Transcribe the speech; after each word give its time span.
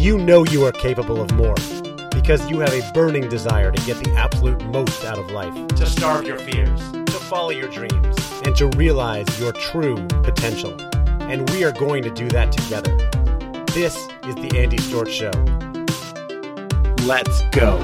you 0.00 0.16
know 0.16 0.46
you 0.46 0.64
are 0.64 0.72
capable 0.72 1.20
of 1.20 1.30
more 1.32 1.54
because 2.10 2.48
you 2.48 2.58
have 2.58 2.72
a 2.72 2.90
burning 2.94 3.28
desire 3.28 3.70
to 3.70 3.84
get 3.84 4.02
the 4.02 4.10
absolute 4.16 4.64
most 4.68 5.04
out 5.04 5.18
of 5.18 5.30
life, 5.30 5.54
to 5.68 5.84
starve 5.84 6.26
your 6.26 6.38
fears, 6.38 6.80
to 6.90 7.12
follow 7.28 7.50
your 7.50 7.68
dreams, 7.68 8.16
and 8.46 8.56
to 8.56 8.68
realize 8.78 9.26
your 9.38 9.52
true 9.52 9.96
potential. 10.22 10.74
And 11.20 11.48
we 11.50 11.64
are 11.64 11.72
going 11.72 12.02
to 12.04 12.10
do 12.10 12.30
that 12.30 12.50
together. 12.50 12.96
This 13.74 13.94
is 14.26 14.34
the 14.36 14.50
Andy 14.56 14.78
Storch 14.78 15.10
Show. 15.10 15.32
Let's 17.04 17.42
go. 17.50 17.76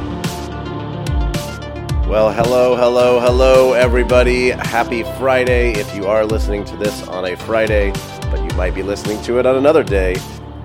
Well, 2.08 2.32
hello, 2.32 2.76
hello, 2.76 3.20
hello, 3.20 3.74
everybody. 3.74 4.52
Happy 4.52 5.02
Friday. 5.18 5.72
If 5.72 5.94
you 5.94 6.06
are 6.06 6.24
listening 6.24 6.64
to 6.64 6.78
this 6.78 7.06
on 7.08 7.26
a 7.26 7.36
Friday, 7.36 7.92
but 8.30 8.40
you 8.40 8.56
might 8.56 8.74
be 8.74 8.82
listening 8.82 9.20
to 9.24 9.38
it 9.38 9.44
on 9.44 9.56
another 9.56 9.84
day, 9.84 10.16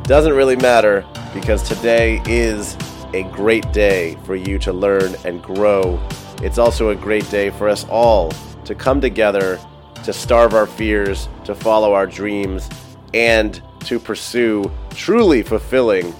doesn't 0.03 0.33
really 0.33 0.55
matter 0.55 1.05
because 1.33 1.63
today 1.63 2.21
is 2.25 2.75
a 3.13 3.23
great 3.31 3.71
day 3.71 4.17
for 4.25 4.35
you 4.35 4.57
to 4.59 4.73
learn 4.73 5.15
and 5.25 5.41
grow. 5.41 5.99
It's 6.41 6.57
also 6.57 6.89
a 6.89 6.95
great 6.95 7.29
day 7.29 7.49
for 7.49 7.69
us 7.69 7.85
all 7.85 8.31
to 8.65 8.75
come 8.75 9.01
together, 9.01 9.59
to 10.03 10.13
starve 10.13 10.53
our 10.53 10.65
fears, 10.65 11.29
to 11.45 11.53
follow 11.53 11.93
our 11.93 12.07
dreams, 12.07 12.69
and 13.13 13.61
to 13.81 13.99
pursue 13.99 14.71
truly 14.91 15.43
fulfilling 15.43 16.13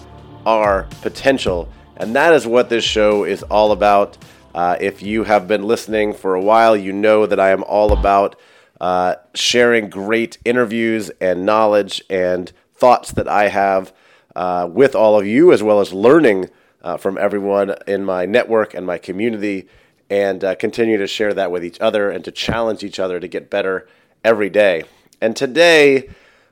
our 0.46 0.88
potential. 1.02 1.68
And 1.98 2.16
that 2.16 2.34
is 2.34 2.48
what 2.48 2.70
this 2.70 2.84
show 2.84 3.24
is 3.24 3.44
all 3.44 3.72
about. 3.72 4.18
Uh, 4.54 4.76
if 4.80 5.02
you 5.02 5.24
have 5.24 5.48
been 5.48 5.64
listening 5.64 6.14
for 6.14 6.36
a 6.36 6.42
while, 6.42 6.76
you 6.76 6.92
know 6.92 7.26
that 7.26 7.40
I 7.40 7.52
am 7.52 7.64
all 7.64 7.94
about 7.94 8.36
uh, 8.82 9.16
sharing 9.34 9.90
great 9.90 10.38
interviews 10.44 11.12
and 11.22 11.46
knowledge 11.46 12.02
and 12.10 12.52
thoughts 12.82 13.12
that 13.12 13.28
I 13.28 13.48
have 13.48 13.94
uh, 14.36 14.68
with 14.70 14.96
all 14.96 15.20
of 15.20 15.28
you, 15.28 15.54
as 15.54 15.62
well 15.62 15.82
as 15.82 15.94
learning 15.94 16.50
uh, 16.82 16.98
from 16.98 17.16
everyone 17.16 17.76
in 17.86 18.04
my 18.04 18.26
network 18.26 18.74
and 18.74 18.88
my 18.88 18.98
community, 18.98 19.68
and 20.10 20.44
uh, 20.44 20.56
continue 20.56 20.98
to 20.98 21.06
share 21.06 21.32
that 21.36 21.52
with 21.52 21.64
each 21.64 21.80
other 21.80 22.10
and 22.10 22.26
to 22.26 22.32
challenge 22.32 22.84
each 22.84 23.00
other 23.00 23.20
to 23.20 23.28
get 23.28 23.52
better 23.52 23.88
every 24.24 24.50
day. 24.50 24.84
And 25.22 25.36
today, 25.36 26.10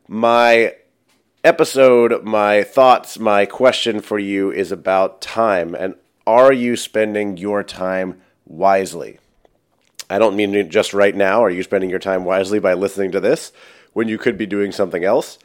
my 0.08 0.76
episode, 1.44 2.24
my 2.24 2.62
thoughts, 2.62 3.18
my 3.18 3.48
question 3.48 4.00
for 4.00 4.20
you 4.20 4.52
is 4.52 4.72
about 4.72 5.22
time. 5.22 5.74
And 5.74 5.96
are 6.28 6.54
you 6.54 6.76
spending 6.76 7.38
your 7.38 7.64
time 7.64 8.22
wisely? 8.46 9.18
I 10.12 10.20
don't 10.20 10.36
mean 10.36 10.70
just 10.70 10.94
right 10.94 11.16
now. 11.16 11.44
Are 11.44 11.50
you 11.50 11.64
spending 11.64 11.90
your 11.90 11.98
time 11.98 12.24
wisely 12.24 12.60
by 12.60 12.76
listening 12.76 13.12
to 13.14 13.20
this 13.20 13.52
when 13.94 14.08
you 14.08 14.20
could 14.20 14.38
be 14.38 14.46
doing 14.46 14.72
something 14.72 15.04
else? 15.04 15.40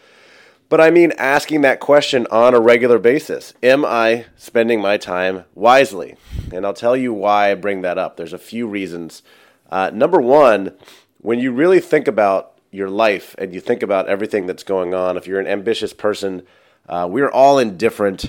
But 0.74 0.80
I 0.80 0.90
mean 0.90 1.12
asking 1.18 1.60
that 1.60 1.78
question 1.78 2.26
on 2.32 2.52
a 2.52 2.58
regular 2.58 2.98
basis. 2.98 3.54
Am 3.62 3.84
I 3.84 4.24
spending 4.34 4.80
my 4.80 4.96
time 4.96 5.44
wisely? 5.54 6.16
And 6.52 6.66
I'll 6.66 6.74
tell 6.74 6.96
you 6.96 7.12
why 7.12 7.52
I 7.52 7.54
bring 7.54 7.82
that 7.82 7.96
up. 7.96 8.16
There's 8.16 8.32
a 8.32 8.38
few 8.38 8.66
reasons. 8.66 9.22
Uh, 9.70 9.92
number 9.94 10.20
one, 10.20 10.72
when 11.18 11.38
you 11.38 11.52
really 11.52 11.78
think 11.78 12.08
about 12.08 12.58
your 12.72 12.90
life 12.90 13.36
and 13.38 13.54
you 13.54 13.60
think 13.60 13.84
about 13.84 14.08
everything 14.08 14.46
that's 14.46 14.64
going 14.64 14.94
on, 14.94 15.16
if 15.16 15.28
you're 15.28 15.38
an 15.38 15.46
ambitious 15.46 15.92
person, 15.92 16.42
uh, 16.88 17.06
we're 17.08 17.30
all 17.30 17.60
in 17.60 17.76
different 17.76 18.28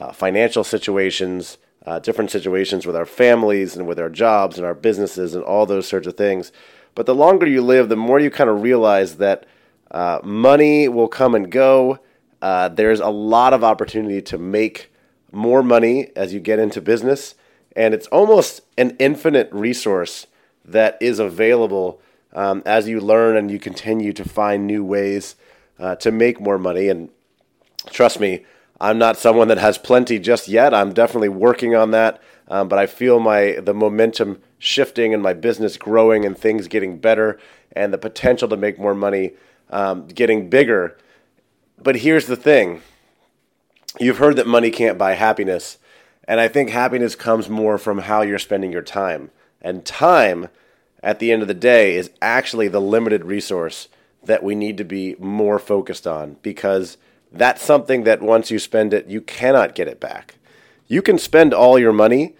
uh, 0.00 0.12
financial 0.12 0.64
situations, 0.64 1.58
uh, 1.84 1.98
different 1.98 2.30
situations 2.30 2.86
with 2.86 2.96
our 2.96 3.04
families 3.04 3.76
and 3.76 3.86
with 3.86 4.00
our 4.00 4.08
jobs 4.08 4.56
and 4.56 4.64
our 4.64 4.72
businesses 4.72 5.34
and 5.34 5.44
all 5.44 5.66
those 5.66 5.86
sorts 5.86 6.06
of 6.06 6.16
things. 6.16 6.52
But 6.94 7.04
the 7.04 7.14
longer 7.14 7.46
you 7.46 7.60
live, 7.60 7.90
the 7.90 7.96
more 7.96 8.18
you 8.18 8.30
kind 8.30 8.48
of 8.48 8.62
realize 8.62 9.16
that 9.16 9.44
uh, 9.92 10.20
money 10.24 10.88
will 10.88 11.08
come 11.08 11.34
and 11.34 11.50
go. 11.50 11.98
Uh, 12.40 12.68
there's 12.68 13.00
a 13.00 13.10
lot 13.10 13.52
of 13.52 13.62
opportunity 13.62 14.20
to 14.22 14.38
make 14.38 14.90
more 15.30 15.62
money 15.62 16.10
as 16.16 16.34
you 16.34 16.40
get 16.40 16.58
into 16.58 16.80
business, 16.80 17.34
and 17.76 17.94
it's 17.94 18.06
almost 18.08 18.62
an 18.76 18.96
infinite 18.98 19.48
resource 19.52 20.26
that 20.64 20.98
is 21.00 21.18
available 21.18 22.00
um, 22.34 22.62
as 22.64 22.88
you 22.88 23.00
learn 23.00 23.36
and 23.36 23.50
you 23.50 23.58
continue 23.58 24.12
to 24.12 24.24
find 24.24 24.66
new 24.66 24.84
ways 24.84 25.36
uh, 25.78 25.94
to 25.96 26.10
make 26.10 26.40
more 26.40 26.58
money. 26.58 26.88
And 26.88 27.10
trust 27.90 28.18
me, 28.18 28.44
I'm 28.80 28.98
not 28.98 29.16
someone 29.16 29.48
that 29.48 29.58
has 29.58 29.78
plenty 29.78 30.18
just 30.18 30.48
yet. 30.48 30.74
I'm 30.74 30.92
definitely 30.92 31.28
working 31.28 31.74
on 31.74 31.90
that, 31.92 32.20
um, 32.48 32.68
but 32.68 32.78
I 32.78 32.86
feel 32.86 33.20
my 33.20 33.58
the 33.62 33.74
momentum 33.74 34.40
shifting 34.58 35.12
and 35.12 35.22
my 35.22 35.34
business 35.34 35.76
growing 35.76 36.24
and 36.24 36.36
things 36.36 36.68
getting 36.68 36.98
better 36.98 37.38
and 37.72 37.92
the 37.92 37.98
potential 37.98 38.48
to 38.48 38.56
make 38.56 38.78
more 38.78 38.94
money 38.94 39.32
um, 39.72 40.06
getting 40.06 40.48
bigger. 40.48 40.96
But 41.82 41.96
here's 41.96 42.26
the 42.26 42.36
thing 42.36 42.82
you've 43.98 44.18
heard 44.18 44.36
that 44.36 44.46
money 44.46 44.70
can't 44.70 44.98
buy 44.98 45.14
happiness. 45.14 45.78
And 46.28 46.38
I 46.38 46.46
think 46.46 46.70
happiness 46.70 47.16
comes 47.16 47.48
more 47.48 47.78
from 47.78 47.98
how 47.98 48.22
you're 48.22 48.38
spending 48.38 48.70
your 48.70 48.82
time. 48.82 49.30
And 49.60 49.84
time, 49.84 50.48
at 51.02 51.18
the 51.18 51.32
end 51.32 51.42
of 51.42 51.48
the 51.48 51.54
day, 51.54 51.96
is 51.96 52.10
actually 52.20 52.68
the 52.68 52.80
limited 52.80 53.24
resource 53.24 53.88
that 54.22 54.44
we 54.44 54.54
need 54.54 54.78
to 54.78 54.84
be 54.84 55.16
more 55.18 55.58
focused 55.58 56.06
on 56.06 56.36
because 56.42 56.96
that's 57.32 57.62
something 57.62 58.04
that 58.04 58.22
once 58.22 58.50
you 58.50 58.58
spend 58.58 58.94
it, 58.94 59.06
you 59.06 59.20
cannot 59.20 59.74
get 59.74 59.88
it 59.88 59.98
back. 59.98 60.36
You 60.86 61.02
can 61.02 61.18
spend 61.18 61.52
all 61.52 61.78
your 61.78 61.92
money. 61.92 62.36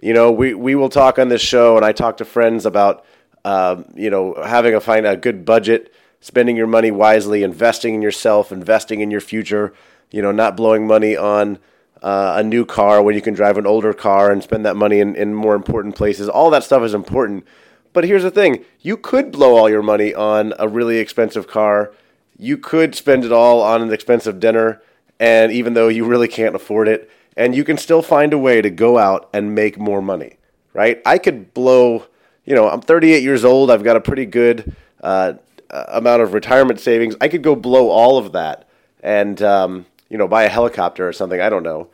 You 0.00 0.14
know, 0.14 0.30
we, 0.30 0.54
we 0.54 0.74
will 0.74 0.88
talk 0.88 1.18
on 1.18 1.28
this 1.28 1.42
show, 1.42 1.76
and 1.76 1.84
I 1.84 1.92
talk 1.92 2.18
to 2.18 2.24
friends 2.24 2.64
about, 2.64 3.04
uh, 3.44 3.82
you 3.94 4.08
know, 4.08 4.34
having 4.44 4.74
a 4.74 4.80
find 4.80 5.06
a 5.06 5.16
good 5.16 5.44
budget 5.44 5.92
spending 6.26 6.56
your 6.56 6.66
money 6.66 6.90
wisely, 6.90 7.44
investing 7.44 7.94
in 7.94 8.02
yourself, 8.02 8.50
investing 8.50 9.00
in 9.00 9.12
your 9.12 9.20
future, 9.20 9.72
you 10.10 10.20
know, 10.20 10.32
not 10.32 10.56
blowing 10.56 10.84
money 10.84 11.16
on 11.16 11.56
uh, 12.02 12.34
a 12.38 12.42
new 12.42 12.66
car 12.66 13.00
when 13.00 13.14
you 13.14 13.22
can 13.22 13.32
drive 13.32 13.56
an 13.56 13.64
older 13.64 13.94
car 13.94 14.32
and 14.32 14.42
spend 14.42 14.66
that 14.66 14.74
money 14.74 14.98
in, 14.98 15.14
in 15.14 15.32
more 15.32 15.54
important 15.54 15.94
places. 15.94 16.28
All 16.28 16.50
that 16.50 16.64
stuff 16.64 16.82
is 16.82 16.94
important. 16.94 17.46
But 17.92 18.02
here's 18.02 18.24
the 18.24 18.32
thing 18.32 18.64
you 18.80 18.96
could 18.96 19.30
blow 19.30 19.56
all 19.56 19.70
your 19.70 19.84
money 19.84 20.12
on 20.14 20.52
a 20.58 20.66
really 20.66 20.96
expensive 20.96 21.46
car. 21.46 21.92
You 22.36 22.58
could 22.58 22.96
spend 22.96 23.24
it 23.24 23.30
all 23.30 23.62
on 23.62 23.80
an 23.80 23.92
expensive 23.92 24.40
dinner, 24.40 24.82
and 25.20 25.52
even 25.52 25.74
though 25.74 25.86
you 25.86 26.04
really 26.04 26.26
can't 26.26 26.56
afford 26.56 26.88
it, 26.88 27.08
and 27.36 27.54
you 27.54 27.62
can 27.62 27.78
still 27.78 28.02
find 28.02 28.32
a 28.32 28.38
way 28.38 28.60
to 28.60 28.68
go 28.68 28.98
out 28.98 29.30
and 29.32 29.54
make 29.54 29.78
more 29.78 30.02
money, 30.02 30.38
right? 30.72 31.00
I 31.06 31.18
could 31.18 31.54
blow, 31.54 32.06
you 32.44 32.56
know, 32.56 32.68
I'm 32.68 32.80
38 32.80 33.22
years 33.22 33.44
old. 33.44 33.70
I've 33.70 33.84
got 33.84 33.96
a 33.96 34.00
pretty 34.00 34.26
good 34.26 34.74
uh, 35.00 35.34
amount 35.70 36.22
of 36.22 36.32
retirement 36.32 36.80
savings, 36.80 37.16
I 37.20 37.28
could 37.28 37.42
go 37.42 37.54
blow 37.54 37.90
all 37.90 38.18
of 38.18 38.32
that 38.32 38.68
and 39.00 39.40
um, 39.42 39.86
you 40.08 40.18
know 40.18 40.28
buy 40.28 40.44
a 40.44 40.48
helicopter 40.48 41.08
or 41.08 41.12
something. 41.12 41.40
I 41.40 41.48
don't 41.48 41.62
know, 41.62 41.88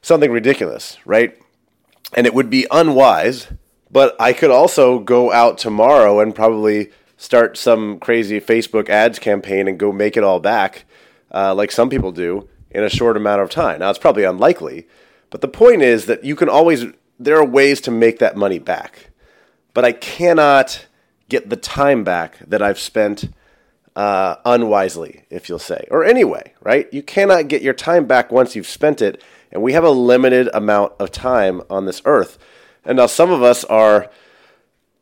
something 0.00 0.30
ridiculous, 0.30 0.98
right? 1.04 1.38
And 2.14 2.26
it 2.26 2.34
would 2.34 2.50
be 2.50 2.66
unwise. 2.70 3.48
But 3.90 4.16
I 4.18 4.32
could 4.32 4.50
also 4.50 4.98
go 4.98 5.30
out 5.32 5.58
tomorrow 5.58 6.18
and 6.20 6.34
probably 6.34 6.90
start 7.18 7.58
some 7.58 7.98
crazy 7.98 8.40
Facebook 8.40 8.88
ads 8.88 9.18
campaign 9.18 9.68
and 9.68 9.78
go 9.78 9.92
make 9.92 10.16
it 10.16 10.24
all 10.24 10.40
back, 10.40 10.86
uh, 11.30 11.54
like 11.54 11.70
some 11.70 11.90
people 11.90 12.10
do, 12.10 12.48
in 12.70 12.82
a 12.82 12.88
short 12.88 13.18
amount 13.18 13.42
of 13.42 13.50
time. 13.50 13.80
Now 13.80 13.90
it's 13.90 13.98
probably 13.98 14.24
unlikely, 14.24 14.88
but 15.28 15.42
the 15.42 15.48
point 15.48 15.82
is 15.82 16.06
that 16.06 16.24
you 16.24 16.34
can 16.34 16.48
always. 16.48 16.86
There 17.20 17.36
are 17.36 17.44
ways 17.44 17.80
to 17.82 17.92
make 17.92 18.18
that 18.18 18.36
money 18.36 18.58
back, 18.58 19.10
but 19.74 19.84
I 19.84 19.92
cannot 19.92 20.86
get 21.32 21.48
the 21.48 21.56
time 21.56 22.04
back 22.04 22.38
that 22.46 22.60
I've 22.60 22.78
spent 22.78 23.30
uh, 23.96 24.36
unwisely, 24.44 25.24
if 25.30 25.48
you'll 25.48 25.58
say, 25.58 25.86
or 25.90 26.04
anyway, 26.04 26.52
right? 26.60 26.92
You 26.92 27.02
cannot 27.02 27.48
get 27.48 27.62
your 27.62 27.72
time 27.72 28.04
back 28.04 28.30
once 28.30 28.54
you've 28.54 28.66
spent 28.66 29.00
it, 29.00 29.22
and 29.50 29.62
we 29.62 29.72
have 29.72 29.82
a 29.82 29.90
limited 29.90 30.50
amount 30.52 30.92
of 30.98 31.10
time 31.10 31.62
on 31.70 31.86
this 31.86 32.02
earth. 32.04 32.38
And 32.84 32.98
now 32.98 33.06
some 33.06 33.30
of 33.30 33.42
us 33.42 33.64
are, 33.64 34.10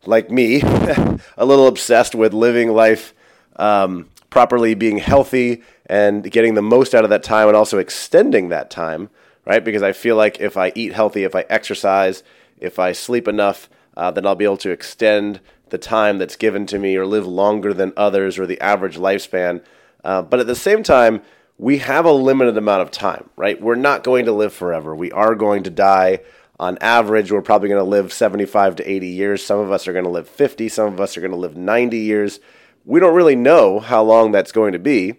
like 0.07 0.31
me, 0.31 0.61
a 0.63 1.45
little 1.45 1.67
obsessed 1.67 2.15
with 2.15 2.33
living 2.33 2.71
life 2.71 3.13
um, 3.57 4.09
properly, 4.31 4.75
being 4.75 4.99
healthy, 4.99 5.65
and 5.87 6.31
getting 6.31 6.55
the 6.55 6.63
most 6.63 6.95
out 6.95 7.03
of 7.03 7.11
that 7.11 7.25
time, 7.25 7.49
and 7.49 7.57
also 7.57 7.79
extending 7.79 8.51
that 8.51 8.71
time, 8.71 9.11
right? 9.45 9.65
Because 9.65 9.83
I 9.83 9.91
feel 9.91 10.15
like 10.15 10.39
if 10.39 10.57
I 10.57 10.71
eat 10.77 10.93
healthy, 10.93 11.25
if 11.25 11.35
I 11.35 11.45
exercise, 11.49 12.23
if 12.61 12.79
I 12.79 12.93
sleep 12.93 13.27
enough, 13.27 13.69
uh, 13.97 14.13
then 14.13 14.27
I'll 14.27 14.37
be 14.37 14.45
able 14.45 14.57
to 14.59 14.71
extend 14.71 15.41
the 15.71 15.79
time 15.79 16.19
that's 16.19 16.37
given 16.37 16.67
to 16.67 16.79
me 16.79 16.97
or 16.97 17.07
live 17.07 17.27
longer 17.27 17.73
than 17.73 17.93
others 17.97 18.39
or 18.39 18.47
the 18.47 18.61
average 18.61 18.97
lifespan. 18.97 19.63
Uh, 20.05 20.23
but 20.23 20.41
at 20.41 20.47
the 20.47 20.55
same 20.55 20.83
time, 20.83 21.23
we 21.59 21.79
have 21.79 22.07
a 22.07 22.13
limited 22.13 22.57
amount 22.57 22.83
of 22.83 22.91
time, 22.91 23.29
right? 23.37 23.61
We're 23.61 23.75
not 23.75 24.03
going 24.03 24.25
to 24.25 24.33
live 24.33 24.53
forever. 24.53 24.95
We 24.95 25.13
are 25.13 25.35
going 25.35 25.63
to 25.65 25.71
die. 25.71 26.21
On 26.59 26.79
average, 26.81 27.31
we're 27.31 27.43
probably 27.43 27.69
going 27.69 27.83
to 27.83 27.91
live 27.91 28.13
75 28.13 28.77
to 28.77 28.91
80 28.91 29.07
years. 29.09 29.45
Some 29.45 29.59
of 29.59 29.71
us 29.71 29.87
are 29.87 29.93
going 29.93 30.05
to 30.05 30.11
live 30.11 30.29
50. 30.29 30.69
Some 30.69 30.93
of 30.93 31.01
us 31.01 31.17
are 31.17 31.21
going 31.21 31.33
to 31.33 31.37
live 31.37 31.57
90 31.57 31.99
years. 31.99 32.41
We 32.85 33.01
don't 33.01 33.15
really 33.15 33.37
know 33.37 33.79
how 33.79 34.03
long 34.03 34.33
that's 34.33 34.53
going 34.53 34.73
to 34.73 34.79
be. 34.79 35.17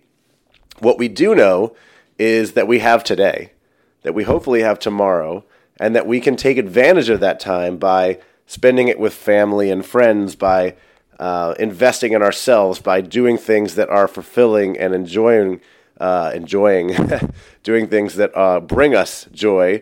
What 0.79 0.97
we 0.97 1.07
do 1.07 1.35
know 1.35 1.75
is 2.17 2.53
that 2.53 2.67
we 2.67 2.79
have 2.79 3.03
today, 3.03 3.53
that 4.01 4.13
we 4.13 4.23
hopefully 4.23 4.61
have 4.61 4.79
tomorrow, 4.79 5.45
and 5.79 5.95
that 5.95 6.07
we 6.07 6.19
can 6.21 6.35
take 6.35 6.57
advantage 6.57 7.09
of 7.09 7.19
that 7.19 7.39
time 7.39 7.77
by 7.77 8.19
spending 8.51 8.89
it 8.89 8.99
with 8.99 9.13
family 9.13 9.71
and 9.71 9.85
friends, 9.85 10.35
by 10.35 10.75
uh, 11.19 11.55
investing 11.57 12.11
in 12.11 12.21
ourselves, 12.21 12.79
by 12.79 12.99
doing 12.99 13.37
things 13.37 13.75
that 13.75 13.87
are 13.87 14.09
fulfilling 14.09 14.77
and 14.77 14.93
enjoying 14.93 15.61
uh, 16.01 16.31
enjoying 16.35 16.93
doing 17.63 17.87
things 17.87 18.15
that 18.15 18.35
uh, 18.35 18.59
bring 18.59 18.93
us 18.93 19.25
joy 19.31 19.81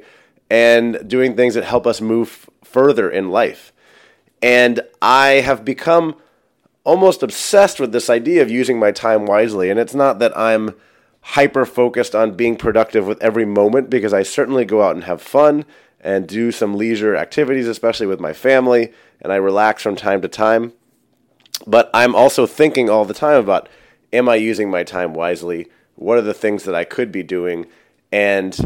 and 0.52 1.10
doing 1.10 1.36
things 1.36 1.56
that 1.56 1.64
help 1.64 1.88
us 1.88 2.00
move 2.00 2.48
further 2.64 3.10
in 3.10 3.32
life. 3.32 3.74
And 4.40 4.82
I 5.02 5.42
have 5.48 5.66
become 5.66 6.16
almost 6.84 7.24
obsessed 7.24 7.80
with 7.80 7.92
this 7.92 8.08
idea 8.08 8.44
of 8.44 8.52
using 8.52 8.78
my 8.78 8.92
time 8.92 9.26
wisely. 9.26 9.72
And 9.72 9.80
it's 9.80 9.96
not 9.96 10.20
that 10.20 10.38
I'm 10.38 10.76
hyper 11.22 11.66
focused 11.66 12.14
on 12.14 12.36
being 12.36 12.56
productive 12.56 13.08
with 13.08 13.20
every 13.20 13.46
moment 13.46 13.90
because 13.90 14.14
I 14.14 14.22
certainly 14.22 14.64
go 14.64 14.84
out 14.84 14.94
and 14.94 15.06
have 15.06 15.24
fun 15.24 15.66
and 16.02 16.28
do 16.28 16.52
some 16.52 16.76
leisure 16.76 17.16
activities, 17.16 17.68
especially 17.68 18.08
with 18.08 18.20
my 18.20 18.34
family, 18.34 18.94
and 19.22 19.34
I 19.34 19.38
relax 19.38 19.84
from 19.84 19.96
time 19.96 20.22
to 20.22 20.28
time. 20.28 20.74
But 21.68 21.90
I'm 21.94 22.16
also 22.16 22.46
thinking 22.46 22.90
all 22.90 23.06
the 23.06 23.14
time 23.14 23.40
about 23.40 23.70
am 24.14 24.30
I 24.30 24.36
using 24.36 24.72
my 24.72 24.84
time 24.84 25.14
wisely? 25.14 25.68
What 25.96 26.18
are 26.18 26.24
the 26.24 26.34
things 26.34 26.64
that 26.64 26.76
I 26.76 26.84
could 26.84 27.12
be 27.12 27.24
doing? 27.24 27.68
And, 28.12 28.58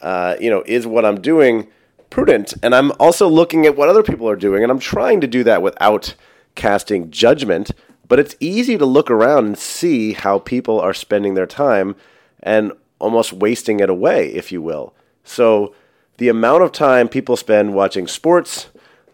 uh, 0.00 0.36
you 0.40 0.50
know, 0.50 0.62
is 0.66 0.86
what 0.86 1.04
I'm 1.04 1.20
doing 1.20 1.68
prudent? 2.10 2.54
And 2.62 2.74
I'm 2.74 2.92
also 2.98 3.28
looking 3.28 3.66
at 3.66 3.76
what 3.76 3.88
other 3.88 4.02
people 4.02 4.28
are 4.28 4.36
doing, 4.36 4.62
and 4.62 4.70
I'm 4.70 4.80
trying 4.80 5.20
to 5.20 5.26
do 5.26 5.44
that 5.44 5.62
without 5.62 6.14
casting 6.54 7.10
judgment. 7.10 7.70
But 8.08 8.18
it's 8.18 8.34
easy 8.40 8.76
to 8.76 8.84
look 8.84 9.08
around 9.10 9.46
and 9.46 9.58
see 9.58 10.14
how 10.14 10.40
people 10.40 10.80
are 10.80 10.92
spending 10.92 11.34
their 11.34 11.46
time 11.46 11.94
and 12.42 12.72
almost 12.98 13.32
wasting 13.32 13.78
it 13.78 13.88
away, 13.88 14.32
if 14.32 14.50
you 14.50 14.60
will. 14.60 14.92
So, 15.22 15.74
the 16.20 16.28
amount 16.28 16.62
of 16.62 16.70
time 16.70 17.08
people 17.08 17.34
spend 17.34 17.72
watching 17.72 18.06
sports, 18.06 18.68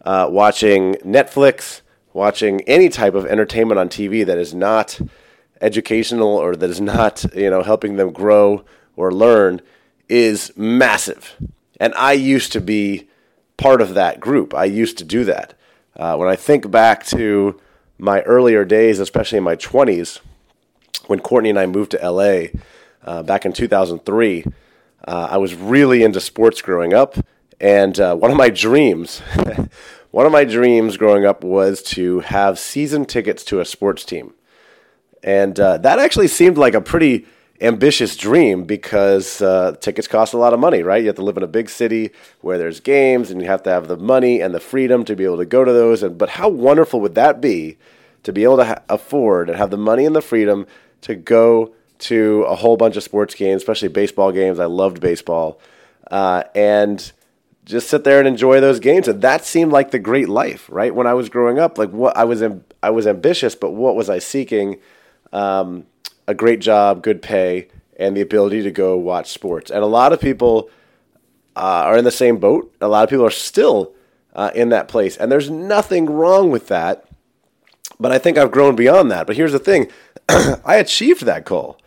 uh, 0.05 0.27
watching 0.29 0.95
Netflix, 0.97 1.81
watching 2.13 2.61
any 2.63 2.89
type 2.89 3.15
of 3.15 3.25
entertainment 3.27 3.79
on 3.79 3.89
TV 3.89 4.27
that 4.27 4.39
is 4.39 4.53
not 4.53 5.01
educational 5.61 6.29
or 6.29 6.57
that 6.57 6.69
is 6.69 6.81
not 6.81 7.25
you 7.33 7.49
know 7.49 7.63
helping 7.63 7.95
them 7.95 8.13
grow 8.13 8.65
or 8.97 9.13
learn 9.13 9.63
is 10.09 10.53
massive. 10.57 11.37
And 11.79 11.95
I 11.95 12.13
used 12.15 12.51
to 12.53 12.61
be 12.61 13.09
part 13.57 13.81
of 13.81 13.95
that 13.95 14.19
group. 14.19 14.53
I 14.53 14.65
used 14.65 14.99
to 14.99 15.05
do 15.05 15.23
that. 15.25 15.55
Uh, 15.95 16.17
when 16.17 16.29
I 16.29 16.35
think 16.35 16.73
back 16.73 17.07
to 17.07 17.61
my 17.99 18.23
earlier 18.23 18.65
days, 18.65 18.99
especially 18.99 19.39
in 19.39 19.45
my 19.45 19.55
20s, 19.55 20.19
when 21.07 21.21
Courtney 21.21 21.51
and 21.51 21.59
I 21.59 21.67
moved 21.67 21.93
to 21.93 22.11
LA 22.11 22.47
uh, 23.05 23.23
back 23.23 23.47
in 23.47 23.53
2003, 23.53 24.45
uh, 25.05 25.29
I 25.31 25.37
was 25.39 25.55
really 25.55 26.03
into 26.03 26.21
sports 26.21 26.63
growing 26.63 26.93
up. 26.93 27.17
And 27.61 27.99
uh, 27.99 28.15
one 28.17 28.31
of 28.31 28.37
my 28.37 28.51
dreams, 28.51 29.21
one 30.11 30.27
of 30.27 30.33
my 30.33 30.45
dreams 30.45 30.97
growing 30.97 31.25
up 31.25 31.43
was 31.43 31.83
to 31.85 32.21
have 32.21 32.59
season 32.59 33.07
tickets 33.07 33.45
to 33.45 33.61
a 33.61 33.65
sports 33.65 34.05
team. 34.05 34.35
And 35.23 35.59
uh, 35.59 35.79
that 35.79 35.99
actually 35.99 36.29
seemed 36.29 36.59
like 36.59 36.75
a 36.75 36.81
pretty 36.81 37.27
ambitious 37.61 38.17
dream 38.17 38.65
because 38.65 39.41
uh, 39.41 39.75
tickets 39.81 40.07
cost 40.07 40.35
a 40.35 40.39
lot 40.39 40.53
of 40.53 40.61
money, 40.61 40.83
right? 40.83 41.01
You 41.01 41.07
have 41.07 41.17
to 41.17 41.25
live 41.25 41.37
in 41.37 41.43
a 41.43 41.49
big 41.49 41.71
city 41.71 42.11
where 42.41 42.59
there's 42.59 42.81
games, 42.81 43.31
and 43.31 43.41
you 43.41 43.49
have 43.49 43.63
to 43.65 43.71
have 43.71 43.89
the 43.89 43.97
money 43.97 44.41
and 44.41 44.55
the 44.55 44.61
freedom 44.61 45.05
to 45.07 45.17
be 45.17 45.25
able 45.25 45.39
to 45.39 45.47
go 45.47 45.65
to 45.65 45.73
those. 45.73 46.03
And 46.03 46.19
but 46.19 46.31
how 46.31 46.49
wonderful 46.49 47.01
would 47.01 47.15
that 47.15 47.41
be 47.41 47.79
to 48.23 48.33
be 48.33 48.45
able 48.45 48.59
to 48.59 48.65
ha- 48.65 48.83
afford 48.89 49.49
and 49.49 49.59
have 49.59 49.71
the 49.71 49.79
money 49.79 50.05
and 50.05 50.15
the 50.15 50.21
freedom 50.21 50.67
to 51.03 51.15
go 51.15 51.75
to 51.99 52.43
a 52.43 52.55
whole 52.55 52.77
bunch 52.77 52.97
of 52.97 53.03
sports 53.03 53.35
games, 53.35 53.63
especially 53.63 53.89
baseball 53.89 54.33
games. 54.33 54.59
I 54.59 54.67
loved 54.67 55.01
baseball, 55.01 55.61
uh, 56.11 56.45
and 56.55 57.13
just 57.65 57.89
sit 57.89 58.05
there 58.05 58.19
and 58.19 58.29
enjoy 58.29 58.61
those 58.61 58.81
games. 58.81 59.09
And 59.09 59.21
that 59.23 59.45
seemed 59.45 59.73
like 59.73 59.91
the 59.91 59.99
great 59.99 60.29
life, 60.29 60.69
right? 60.71 60.95
When 60.95 61.07
I 61.07 61.15
was 61.15 61.29
growing 61.29 61.59
up, 61.59 61.79
like 61.79 61.91
what 61.91 62.17
I 62.17 62.25
was, 62.25 62.43
I 62.83 62.91
was 62.91 63.07
ambitious, 63.07 63.55
but 63.55 63.73
what 63.73 63.97
was 63.97 64.09
I 64.09 64.21
seeking? 64.21 64.79
Um, 65.33 65.87
a 66.29 66.35
great 66.35 66.61
job, 66.61 67.03
good 67.03 67.23
pay, 67.23 67.69
and 67.99 68.17
the 68.17 68.21
ability 68.21 68.63
to 68.63 68.71
go 68.71 68.97
watch 68.97 69.31
sports. 69.31 69.71
And 69.71 69.83
a 69.83 69.87
lot 69.87 70.13
of 70.13 70.21
people 70.21 70.71
uh, 71.57 71.85
are 71.87 71.97
in 71.97 72.05
the 72.05 72.11
same 72.11 72.39
boat. 72.39 72.75
A 72.81 72.89
lot 72.89 73.05
of 73.05 73.11
people 73.11 73.27
are 73.27 73.31
still 73.31 73.95
uh, 74.35 74.51
in 74.55 74.69
that 74.69 74.89
place, 74.89 75.17
and 75.17 75.31
there's 75.33 75.51
nothing 75.51 76.07
wrong 76.07 76.51
with 76.51 76.69
that. 76.69 77.05
But 77.99 78.13
I 78.13 78.19
think 78.19 78.37
I've 78.37 78.51
grown 78.51 78.77
beyond 78.77 79.11
that. 79.11 79.27
But 79.27 79.37
here's 79.37 79.53
the 79.53 79.59
thing: 79.59 79.91
I 80.29 80.77
achieved 80.77 81.25
that 81.25 81.45
goal 81.45 81.79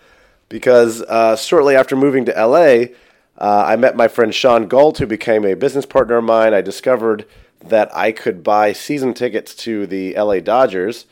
because 0.49 1.01
uh, 1.03 1.35
shortly 1.35 1.75
after 1.75 1.95
moving 1.95 2.25
to 2.25 2.31
LA, 2.31 2.93
uh, 3.37 3.63
I 3.65 3.75
met 3.77 3.95
my 3.95 4.07
friend 4.07 4.33
Sean 4.33 4.67
Galt, 4.67 4.97
who 4.97 5.07
became 5.07 5.45
a 5.45 5.53
business 5.53 5.85
partner 5.85 6.17
of 6.17 6.25
mine. 6.25 6.53
I 6.53 6.61
discovered 6.61 7.25
that 7.61 7.95
I 7.95 8.11
could 8.11 8.43
buy 8.43 8.73
season 8.73 9.13
tickets 9.13 9.55
to 9.55 9.87
the 9.87 10.13
LA 10.15 10.39
Dodgers. 10.39 11.05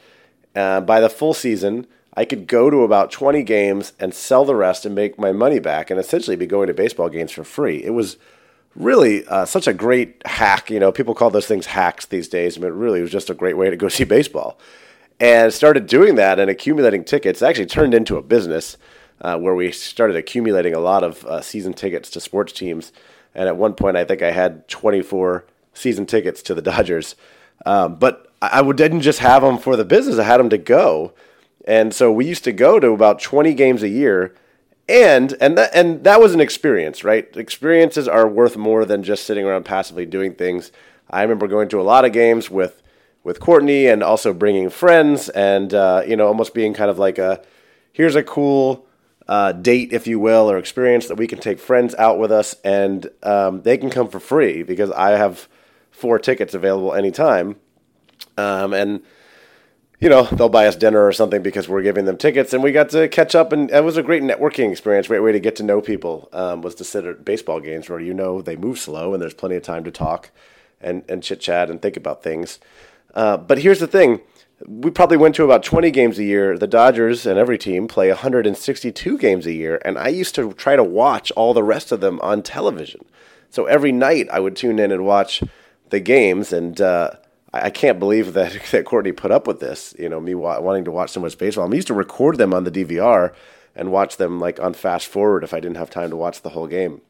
Uh, 0.56 0.82
by 0.82 1.00
the 1.00 1.10
full 1.10 1.34
season, 1.34 1.86
I 2.16 2.26
could 2.26 2.48
go 2.48 2.70
to 2.70 2.78
about 2.78 3.12
20 3.12 3.44
games 3.44 3.94
and 4.00 4.14
sell 4.14 4.44
the 4.44 4.56
rest 4.56 4.86
and 4.86 4.96
make 4.96 5.20
my 5.20 5.32
money 5.32 5.60
back 5.60 5.92
and 5.92 6.00
essentially 6.00 6.36
be 6.36 6.48
going 6.48 6.68
to 6.68 6.74
baseball 6.74 7.10
games 7.10 7.32
for 7.32 7.44
free. 7.44 7.84
It 7.84 7.92
was 7.92 8.18
really 8.76 9.26
uh, 9.28 9.46
such 9.46 9.68
a 9.68 9.74
great 9.74 10.22
hack. 10.26 10.72
You 10.72 10.80
know, 10.80 10.92
people 10.92 11.14
call 11.14 11.30
those 11.30 11.46
things 11.46 11.68
hacks 11.68 12.08
these 12.08 12.28
days, 12.28 12.58
but 12.58 12.72
really 12.72 13.00
it 13.00 13.04
was 13.04 13.12
just 13.12 13.30
a 13.30 13.36
great 13.36 13.56
way 13.56 13.70
to 13.70 13.78
go 13.78 13.88
see 13.90 14.04
baseball. 14.04 14.60
And 15.20 15.54
started 15.54 15.88
doing 15.88 16.16
that 16.16 16.40
and 16.40 16.50
accumulating 16.50 17.04
tickets. 17.04 17.42
It 17.42 17.46
actually 17.46 17.66
turned 17.68 17.94
into 17.94 18.18
a 18.18 18.22
business 18.22 18.78
uh, 19.22 19.38
where 19.38 19.56
we 19.56 19.72
started 19.72 20.16
accumulating 20.16 20.74
a 20.74 20.80
lot 20.80 21.04
of 21.04 21.26
uh, 21.26 21.42
season 21.42 21.74
tickets 21.74 22.10
to 22.12 22.20
sports 22.20 22.54
teams. 22.54 22.92
And 23.34 23.48
at 23.48 23.58
one 23.58 23.74
point, 23.74 23.98
I 23.98 24.04
think 24.04 24.22
I 24.22 24.32
had 24.32 24.68
24 24.68 25.46
season 25.74 26.06
tickets 26.06 26.42
to 26.44 26.54
the 26.54 26.62
Dodgers. 26.62 27.16
Um, 27.66 27.96
but 27.96 28.32
I 28.42 28.62
didn't 28.72 29.02
just 29.02 29.20
have 29.20 29.42
them 29.42 29.58
for 29.58 29.76
the 29.76 29.86
business, 29.86 30.20
I 30.20 30.24
had 30.24 30.38
them 30.38 30.50
to 30.50 30.58
go. 30.58 31.14
And 31.66 31.94
so 31.94 32.12
we 32.12 32.26
used 32.26 32.44
to 32.46 32.54
go 32.54 32.80
to 32.80 32.92
about 32.92 33.20
20 33.20 33.54
games 33.54 33.84
a 33.84 33.90
year. 33.90 34.36
And 34.90 35.36
and 35.42 35.58
that 35.58 35.72
and 35.76 36.06
that 36.06 36.22
was 36.22 36.34
an 36.34 36.40
experience, 36.40 37.04
right? 37.04 37.36
Experiences 37.36 38.08
are 38.08 38.26
worth 38.26 38.56
more 38.56 38.86
than 38.86 39.04
just 39.04 39.26
sitting 39.26 39.46
around 39.46 39.66
passively 39.66 40.06
doing 40.06 40.34
things. 40.34 40.72
I 41.10 41.24
remember 41.24 41.48
going 41.48 41.68
to 41.70 41.82
a 41.82 41.84
lot 41.84 42.06
of 42.06 42.14
games 42.14 42.50
with 42.50 42.82
with 43.22 43.42
Courtney 43.42 43.88
and 43.88 44.02
also 44.02 44.32
bringing 44.32 44.70
friends 44.70 45.28
and 45.28 45.74
uh, 45.74 46.04
you 46.08 46.16
know 46.16 46.28
almost 46.28 46.54
being 46.54 46.74
kind 46.74 46.90
of 46.90 46.98
like 46.98 47.18
a 47.18 47.42
here's 47.92 48.16
a 48.16 48.24
cool 48.24 48.87
uh, 49.28 49.52
date, 49.52 49.92
if 49.92 50.08
you 50.08 50.20
will, 50.20 50.50
or 50.50 50.58
experience 50.58 51.08
that 51.08 51.16
we 51.16 51.28
can 51.28 51.40
take 51.40 51.60
friends 51.60 51.94
out 51.96 52.18
with 52.18 52.32
us, 52.32 52.56
and 52.64 53.10
um, 53.24 53.62
they 53.62 53.78
can 53.78 53.90
come 53.90 54.08
for 54.08 54.20
free 54.20 54.64
because 54.64 54.92
I 54.92 55.12
have 55.12 55.48
four 55.92 56.20
tickets 56.20 56.54
available 56.54 56.94
anytime. 56.94 57.58
Um, 58.38 58.74
and 58.74 59.02
you 60.00 60.10
know 60.10 60.24
they'll 60.24 60.48
buy 60.48 60.68
us 60.68 60.76
dinner 60.76 61.06
or 61.06 61.12
something 61.12 61.42
because 61.42 61.68
we're 61.68 61.82
giving 61.82 62.06
them 62.06 62.18
tickets, 62.18 62.54
and 62.54 62.64
we 62.64 62.72
got 62.72 62.90
to 62.90 63.08
catch 63.10 63.36
up, 63.36 63.52
and 63.52 63.70
it 63.72 63.84
was 63.84 63.98
a 63.98 64.04
great 64.04 64.24
networking 64.24 64.72
experience. 64.72 65.08
Great 65.08 65.20
way 65.20 65.32
to 65.32 65.40
get 65.40 65.56
to 65.58 65.64
know 65.64 65.82
people 65.82 66.30
um, 66.32 66.62
was 66.62 66.76
to 66.76 66.84
sit 66.84 67.06
at 67.06 67.26
baseball 67.26 67.60
games 67.60 67.90
where 67.90 68.00
you 68.00 68.14
know 68.14 68.42
they 68.42 68.56
move 68.56 68.80
slow 68.80 69.14
and 69.14 69.22
there's 69.22 69.34
plenty 69.34 69.56
of 69.56 69.64
time 69.64 69.84
to 69.84 69.92
talk 69.92 70.32
and 70.80 71.04
and 71.10 71.24
chit 71.24 71.42
chat 71.42 71.70
and 71.70 71.82
think 71.82 71.98
about 71.98 72.24
things. 72.24 72.60
Uh, 73.14 73.36
but 73.36 73.58
here's 73.60 73.80
the 73.80 73.88
thing 73.88 74.22
we 74.66 74.90
probably 74.90 75.18
went 75.18 75.36
to 75.36 75.44
about 75.44 75.64
20 75.64 75.92
games 75.92 76.18
a 76.18 76.24
year. 76.24 76.58
The 76.58 76.68
Dodgers 76.68 77.26
and 77.26 77.38
every 77.38 77.58
team 77.58 77.88
play 77.88 78.10
162 78.10 79.18
games 79.18 79.46
a 79.46 79.54
year, 79.54 79.80
and 79.86 79.98
I 79.98 80.08
used 80.08 80.34
to 80.36 80.54
try 80.54 80.76
to 80.76 80.84
watch 80.84 81.32
all 81.32 81.54
the 81.54 81.64
rest 81.64 81.92
of 81.92 82.02
them 82.02 82.20
on 82.22 82.42
television. 82.42 83.06
So 83.50 83.66
every 83.66 83.92
night 83.92 84.28
I 84.32 84.40
would 84.40 84.56
tune 84.56 84.80
in 84.80 84.92
and 84.92 85.06
watch 85.06 85.44
the 85.90 86.00
games, 86.00 86.52
and 86.52 86.82
uh, 86.82 87.12
I 87.54 87.70
can't 87.70 88.00
believe 88.00 88.34
that, 88.34 88.60
that 88.72 88.86
Courtney 88.86 89.12
put 89.12 89.32
up 89.32 89.46
with 89.46 89.60
this. 89.60 89.94
You 90.00 90.10
know, 90.10 90.20
me 90.20 90.34
wa- 90.34 90.60
wanting 90.60 90.86
to 90.86 90.92
watch 90.92 91.12
so 91.12 91.20
much 91.20 91.38
baseball. 91.38 91.72
I 91.72 91.76
used 91.76 91.88
to 91.88 91.94
record 91.94 92.38
them 92.38 92.54
on 92.54 92.64
the 92.64 92.72
DVR 92.72 93.34
and 93.76 93.92
watch 93.92 94.18
them 94.18 94.40
like 94.40 94.60
on 94.60 94.74
fast 94.74 95.08
forward 95.08 95.44
if 95.44 95.54
I 95.54 95.60
didn't 95.60 95.78
have 95.78 95.92
time 95.92 96.10
to 96.10 96.16
watch 96.16 96.42
the 96.42 96.50
whole 96.50 96.68
game. 96.68 97.02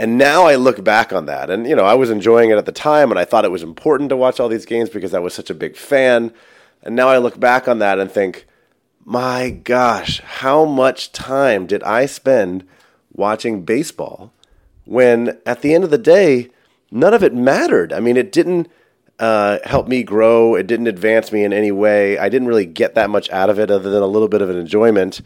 And 0.00 0.16
now 0.16 0.46
I 0.46 0.54
look 0.54 0.82
back 0.82 1.12
on 1.12 1.26
that, 1.26 1.50
and 1.50 1.66
you 1.66 1.76
know, 1.76 1.84
I 1.84 1.92
was 1.92 2.08
enjoying 2.08 2.48
it 2.48 2.56
at 2.56 2.64
the 2.64 2.72
time, 2.72 3.10
and 3.10 3.20
I 3.20 3.26
thought 3.26 3.44
it 3.44 3.50
was 3.50 3.62
important 3.62 4.08
to 4.08 4.16
watch 4.16 4.40
all 4.40 4.48
these 4.48 4.64
games 4.64 4.88
because 4.88 5.12
I 5.12 5.18
was 5.18 5.34
such 5.34 5.50
a 5.50 5.54
big 5.54 5.76
fan. 5.76 6.32
And 6.82 6.96
now 6.96 7.08
I 7.08 7.18
look 7.18 7.38
back 7.38 7.68
on 7.68 7.80
that 7.80 7.98
and 7.98 8.10
think, 8.10 8.46
my 9.04 9.50
gosh, 9.50 10.20
how 10.20 10.64
much 10.64 11.12
time 11.12 11.66
did 11.66 11.82
I 11.82 12.06
spend 12.06 12.66
watching 13.12 13.62
baseball 13.62 14.32
when 14.86 15.38
at 15.44 15.60
the 15.60 15.74
end 15.74 15.84
of 15.84 15.90
the 15.90 15.98
day, 15.98 16.48
none 16.90 17.12
of 17.12 17.22
it 17.22 17.34
mattered? 17.34 17.92
I 17.92 18.00
mean, 18.00 18.16
it 18.16 18.32
didn't 18.32 18.68
uh, 19.18 19.58
help 19.64 19.86
me 19.86 20.02
grow, 20.02 20.54
it 20.54 20.66
didn't 20.66 20.86
advance 20.86 21.30
me 21.30 21.44
in 21.44 21.52
any 21.52 21.72
way. 21.72 22.16
I 22.16 22.30
didn't 22.30 22.48
really 22.48 22.64
get 22.64 22.94
that 22.94 23.10
much 23.10 23.28
out 23.28 23.50
of 23.50 23.58
it 23.58 23.70
other 23.70 23.90
than 23.90 24.02
a 24.02 24.06
little 24.06 24.28
bit 24.28 24.40
of 24.40 24.48
an 24.48 24.56
enjoyment. 24.56 25.20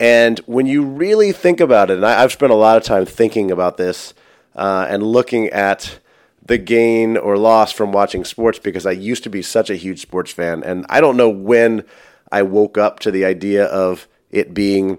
And 0.00 0.38
when 0.40 0.66
you 0.66 0.82
really 0.84 1.32
think 1.32 1.60
about 1.60 1.90
it, 1.90 1.96
and 1.96 2.06
I, 2.06 2.20
have 2.20 2.32
spent 2.32 2.52
a 2.52 2.56
lot 2.56 2.76
of 2.76 2.84
time 2.84 3.04
thinking 3.04 3.50
about 3.50 3.76
this 3.76 4.14
uh, 4.54 4.86
and 4.88 5.02
looking 5.02 5.48
at 5.48 5.98
the 6.44 6.58
gain 6.58 7.16
or 7.16 7.36
loss 7.36 7.72
from 7.72 7.92
watching 7.92 8.24
sports 8.24 8.58
because 8.58 8.86
I 8.86 8.92
used 8.92 9.22
to 9.24 9.30
be 9.30 9.42
such 9.42 9.70
a 9.70 9.76
huge 9.76 10.00
sports 10.00 10.32
fan. 10.32 10.62
And 10.62 10.86
I 10.88 11.00
don't 11.00 11.16
know 11.16 11.28
when 11.28 11.84
I 12.30 12.42
woke 12.42 12.78
up 12.78 13.00
to 13.00 13.10
the 13.10 13.24
idea 13.24 13.64
of 13.64 14.06
it 14.30 14.54
being, 14.54 14.98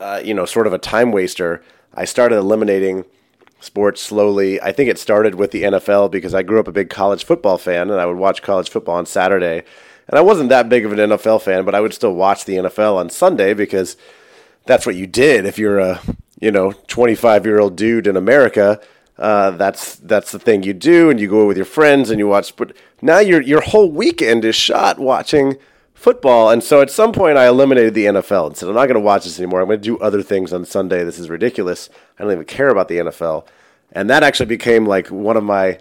uh, 0.00 0.20
you 0.22 0.34
know, 0.34 0.44
sort 0.44 0.66
of 0.66 0.72
a 0.72 0.78
time 0.78 1.10
waster. 1.10 1.62
I 1.94 2.04
started 2.04 2.36
eliminating 2.36 3.04
sports 3.60 4.00
slowly. 4.02 4.60
I 4.60 4.72
think 4.72 4.90
it 4.90 4.98
started 4.98 5.36
with 5.36 5.50
the 5.50 5.62
NFL 5.62 6.10
because 6.10 6.34
I 6.34 6.42
grew 6.42 6.60
up 6.60 6.68
a 6.68 6.72
big 6.72 6.90
college 6.90 7.24
football 7.24 7.58
fan 7.58 7.90
and 7.90 8.00
I 8.00 8.06
would 8.06 8.16
watch 8.16 8.42
college 8.42 8.68
football 8.68 8.96
on 8.96 9.06
Saturday 9.06 9.62
and 10.12 10.18
I 10.18 10.22
wasn't 10.22 10.50
that 10.50 10.68
big 10.68 10.84
of 10.84 10.92
an 10.92 10.98
NFL 10.98 11.40
fan, 11.40 11.64
but 11.64 11.74
I 11.74 11.80
would 11.80 11.94
still 11.94 12.12
watch 12.12 12.44
the 12.44 12.56
NFL 12.56 12.96
on 12.96 13.08
Sunday 13.08 13.54
because 13.54 13.96
that's 14.66 14.84
what 14.84 14.94
you 14.94 15.06
did 15.06 15.46
if 15.46 15.58
you're 15.58 15.78
a 15.78 16.02
you 16.38 16.50
know 16.50 16.72
25 16.72 17.46
year 17.46 17.58
old 17.58 17.76
dude 17.76 18.06
in 18.06 18.14
America. 18.14 18.78
Uh, 19.16 19.52
that's 19.52 19.96
that's 19.96 20.30
the 20.30 20.38
thing 20.38 20.64
you 20.64 20.74
do, 20.74 21.08
and 21.08 21.18
you 21.18 21.28
go 21.28 21.46
with 21.46 21.56
your 21.56 21.64
friends 21.64 22.10
and 22.10 22.18
you 22.18 22.28
watch. 22.28 22.54
But 22.56 22.76
now 23.00 23.20
your 23.20 23.40
your 23.40 23.62
whole 23.62 23.90
weekend 23.90 24.44
is 24.44 24.54
shot 24.54 24.98
watching 24.98 25.56
football, 25.94 26.50
and 26.50 26.62
so 26.62 26.82
at 26.82 26.90
some 26.90 27.12
point 27.12 27.38
I 27.38 27.48
eliminated 27.48 27.94
the 27.94 28.04
NFL 28.04 28.48
and 28.48 28.56
said 28.56 28.68
I'm 28.68 28.74
not 28.74 28.86
going 28.86 28.94
to 28.94 29.00
watch 29.00 29.24
this 29.24 29.38
anymore. 29.38 29.62
I'm 29.62 29.66
going 29.68 29.80
to 29.80 29.82
do 29.82 29.98
other 29.98 30.22
things 30.22 30.52
on 30.52 30.66
Sunday. 30.66 31.04
This 31.04 31.18
is 31.18 31.30
ridiculous. 31.30 31.88
I 32.18 32.22
don't 32.22 32.32
even 32.32 32.44
care 32.44 32.68
about 32.68 32.88
the 32.88 32.98
NFL, 32.98 33.46
and 33.92 34.10
that 34.10 34.22
actually 34.22 34.46
became 34.46 34.84
like 34.84 35.08
one 35.08 35.38
of 35.38 35.44
my. 35.44 35.78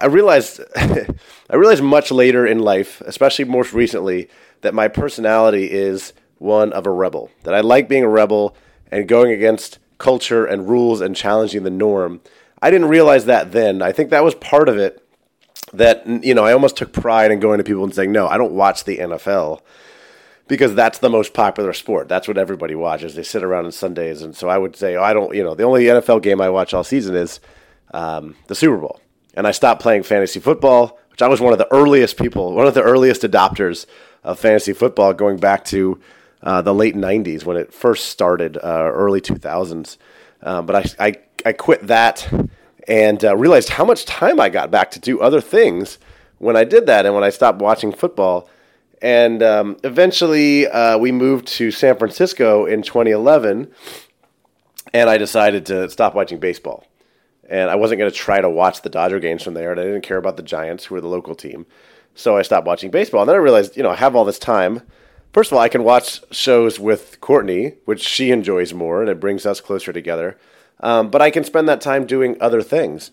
I 0.00 0.06
realized 0.06 0.60
I 0.76 1.56
realized 1.56 1.82
much 1.82 2.10
later 2.10 2.46
in 2.46 2.58
life, 2.60 3.00
especially 3.02 3.44
most 3.44 3.72
recently, 3.72 4.28
that 4.62 4.74
my 4.74 4.88
personality 4.88 5.70
is 5.70 6.12
one 6.38 6.72
of 6.72 6.86
a 6.86 6.90
rebel. 6.90 7.30
That 7.44 7.54
I 7.54 7.60
like 7.60 7.88
being 7.88 8.04
a 8.04 8.08
rebel 8.08 8.56
and 8.90 9.08
going 9.08 9.32
against 9.32 9.78
culture 9.98 10.44
and 10.44 10.68
rules 10.68 11.00
and 11.00 11.16
challenging 11.16 11.62
the 11.62 11.70
norm. 11.70 12.20
I 12.60 12.70
didn't 12.70 12.88
realize 12.88 13.24
that 13.26 13.52
then. 13.52 13.82
I 13.82 13.92
think 13.92 14.10
that 14.10 14.24
was 14.24 14.34
part 14.36 14.68
of 14.68 14.78
it. 14.78 14.98
That 15.72 16.06
you 16.24 16.34
know, 16.34 16.44
I 16.44 16.52
almost 16.52 16.76
took 16.76 16.92
pride 16.92 17.30
in 17.30 17.40
going 17.40 17.58
to 17.58 17.64
people 17.64 17.84
and 17.84 17.94
saying, 17.94 18.12
"No, 18.12 18.28
I 18.28 18.36
don't 18.36 18.52
watch 18.52 18.84
the 18.84 18.98
NFL." 18.98 19.60
Because 20.48 20.74
that's 20.74 20.98
the 20.98 21.08
most 21.08 21.32
popular 21.32 21.72
sport. 21.72 22.08
That's 22.08 22.28
what 22.28 22.36
everybody 22.36 22.74
watches. 22.74 23.14
They 23.14 23.22
sit 23.22 23.42
around 23.42 23.64
on 23.64 23.72
Sundays, 23.72 24.20
and 24.20 24.36
so 24.36 24.48
I 24.48 24.58
would 24.58 24.76
say, 24.76 24.96
oh, 24.96 25.02
I 25.02 25.14
don't. 25.14 25.34
You 25.34 25.42
know, 25.42 25.54
the 25.54 25.62
only 25.62 25.84
NFL 25.84 26.22
game 26.22 26.40
I 26.40 26.50
watch 26.50 26.74
all 26.74 26.84
season 26.84 27.14
is 27.14 27.40
um, 27.94 28.36
the 28.48 28.54
Super 28.54 28.76
Bowl. 28.76 29.00
And 29.34 29.46
I 29.46 29.50
stopped 29.50 29.82
playing 29.82 30.02
fantasy 30.02 30.40
football, 30.40 30.98
which 31.10 31.22
I 31.22 31.28
was 31.28 31.40
one 31.40 31.52
of 31.52 31.58
the 31.58 31.72
earliest 31.72 32.16
people, 32.16 32.54
one 32.54 32.66
of 32.66 32.74
the 32.74 32.82
earliest 32.82 33.22
adopters 33.22 33.86
of 34.24 34.38
fantasy 34.38 34.72
football, 34.72 35.14
going 35.14 35.38
back 35.38 35.64
to 35.66 36.00
uh, 36.42 36.62
the 36.62 36.74
late 36.74 36.94
'90s 36.94 37.44
when 37.44 37.56
it 37.56 37.72
first 37.72 38.06
started, 38.06 38.56
uh, 38.56 38.90
early 38.92 39.20
2000s. 39.20 39.96
Um, 40.42 40.66
but 40.66 40.76
I, 40.98 41.06
I, 41.06 41.14
I 41.46 41.52
quit 41.52 41.86
that 41.86 42.28
and 42.88 43.24
uh, 43.24 43.36
realized 43.36 43.70
how 43.70 43.84
much 43.84 44.04
time 44.04 44.40
I 44.40 44.48
got 44.48 44.70
back 44.70 44.90
to 44.92 45.00
do 45.00 45.20
other 45.20 45.40
things 45.40 45.98
when 46.38 46.56
I 46.56 46.64
did 46.64 46.86
that 46.86 47.06
and 47.06 47.14
when 47.14 47.24
I 47.24 47.30
stopped 47.30 47.60
watching 47.60 47.92
football. 47.92 48.48
And 49.00 49.42
um, 49.42 49.76
eventually, 49.82 50.66
uh, 50.66 50.98
we 50.98 51.10
moved 51.10 51.46
to 51.48 51.70
San 51.70 51.96
Francisco 51.96 52.66
in 52.66 52.82
2011, 52.82 53.70
and 54.92 55.10
I 55.10 55.18
decided 55.18 55.66
to 55.66 55.90
stop 55.90 56.14
watching 56.14 56.38
baseball. 56.38 56.86
And 57.48 57.70
I 57.70 57.74
wasn't 57.74 57.98
going 57.98 58.10
to 58.10 58.16
try 58.16 58.40
to 58.40 58.48
watch 58.48 58.82
the 58.82 58.88
Dodger 58.88 59.20
games 59.20 59.42
from 59.42 59.54
there, 59.54 59.72
and 59.72 59.80
I 59.80 59.84
didn't 59.84 60.02
care 60.02 60.16
about 60.16 60.36
the 60.36 60.42
Giants, 60.42 60.84
who 60.84 60.94
were 60.94 61.00
the 61.00 61.08
local 61.08 61.34
team. 61.34 61.66
So 62.14 62.36
I 62.36 62.42
stopped 62.42 62.66
watching 62.66 62.90
baseball. 62.90 63.22
And 63.22 63.28
then 63.28 63.36
I 63.36 63.40
realized, 63.40 63.76
you 63.76 63.82
know, 63.82 63.90
I 63.90 63.96
have 63.96 64.14
all 64.14 64.24
this 64.24 64.38
time 64.38 64.82
First 65.32 65.50
of 65.50 65.56
all, 65.56 65.64
I 65.64 65.70
can 65.70 65.82
watch 65.82 66.20
shows 66.30 66.78
with 66.78 67.18
Courtney, 67.22 67.76
which 67.86 68.02
she 68.02 68.30
enjoys 68.30 68.74
more, 68.74 69.00
and 69.00 69.08
it 69.08 69.18
brings 69.18 69.46
us 69.46 69.62
closer 69.62 69.90
together. 69.92 70.36
Um, 70.80 71.10
but 71.10 71.22
I 71.22 71.30
can 71.30 71.42
spend 71.42 71.66
that 71.68 71.80
time 71.80 72.06
doing 72.06 72.36
other 72.38 72.60
things. 72.60 73.10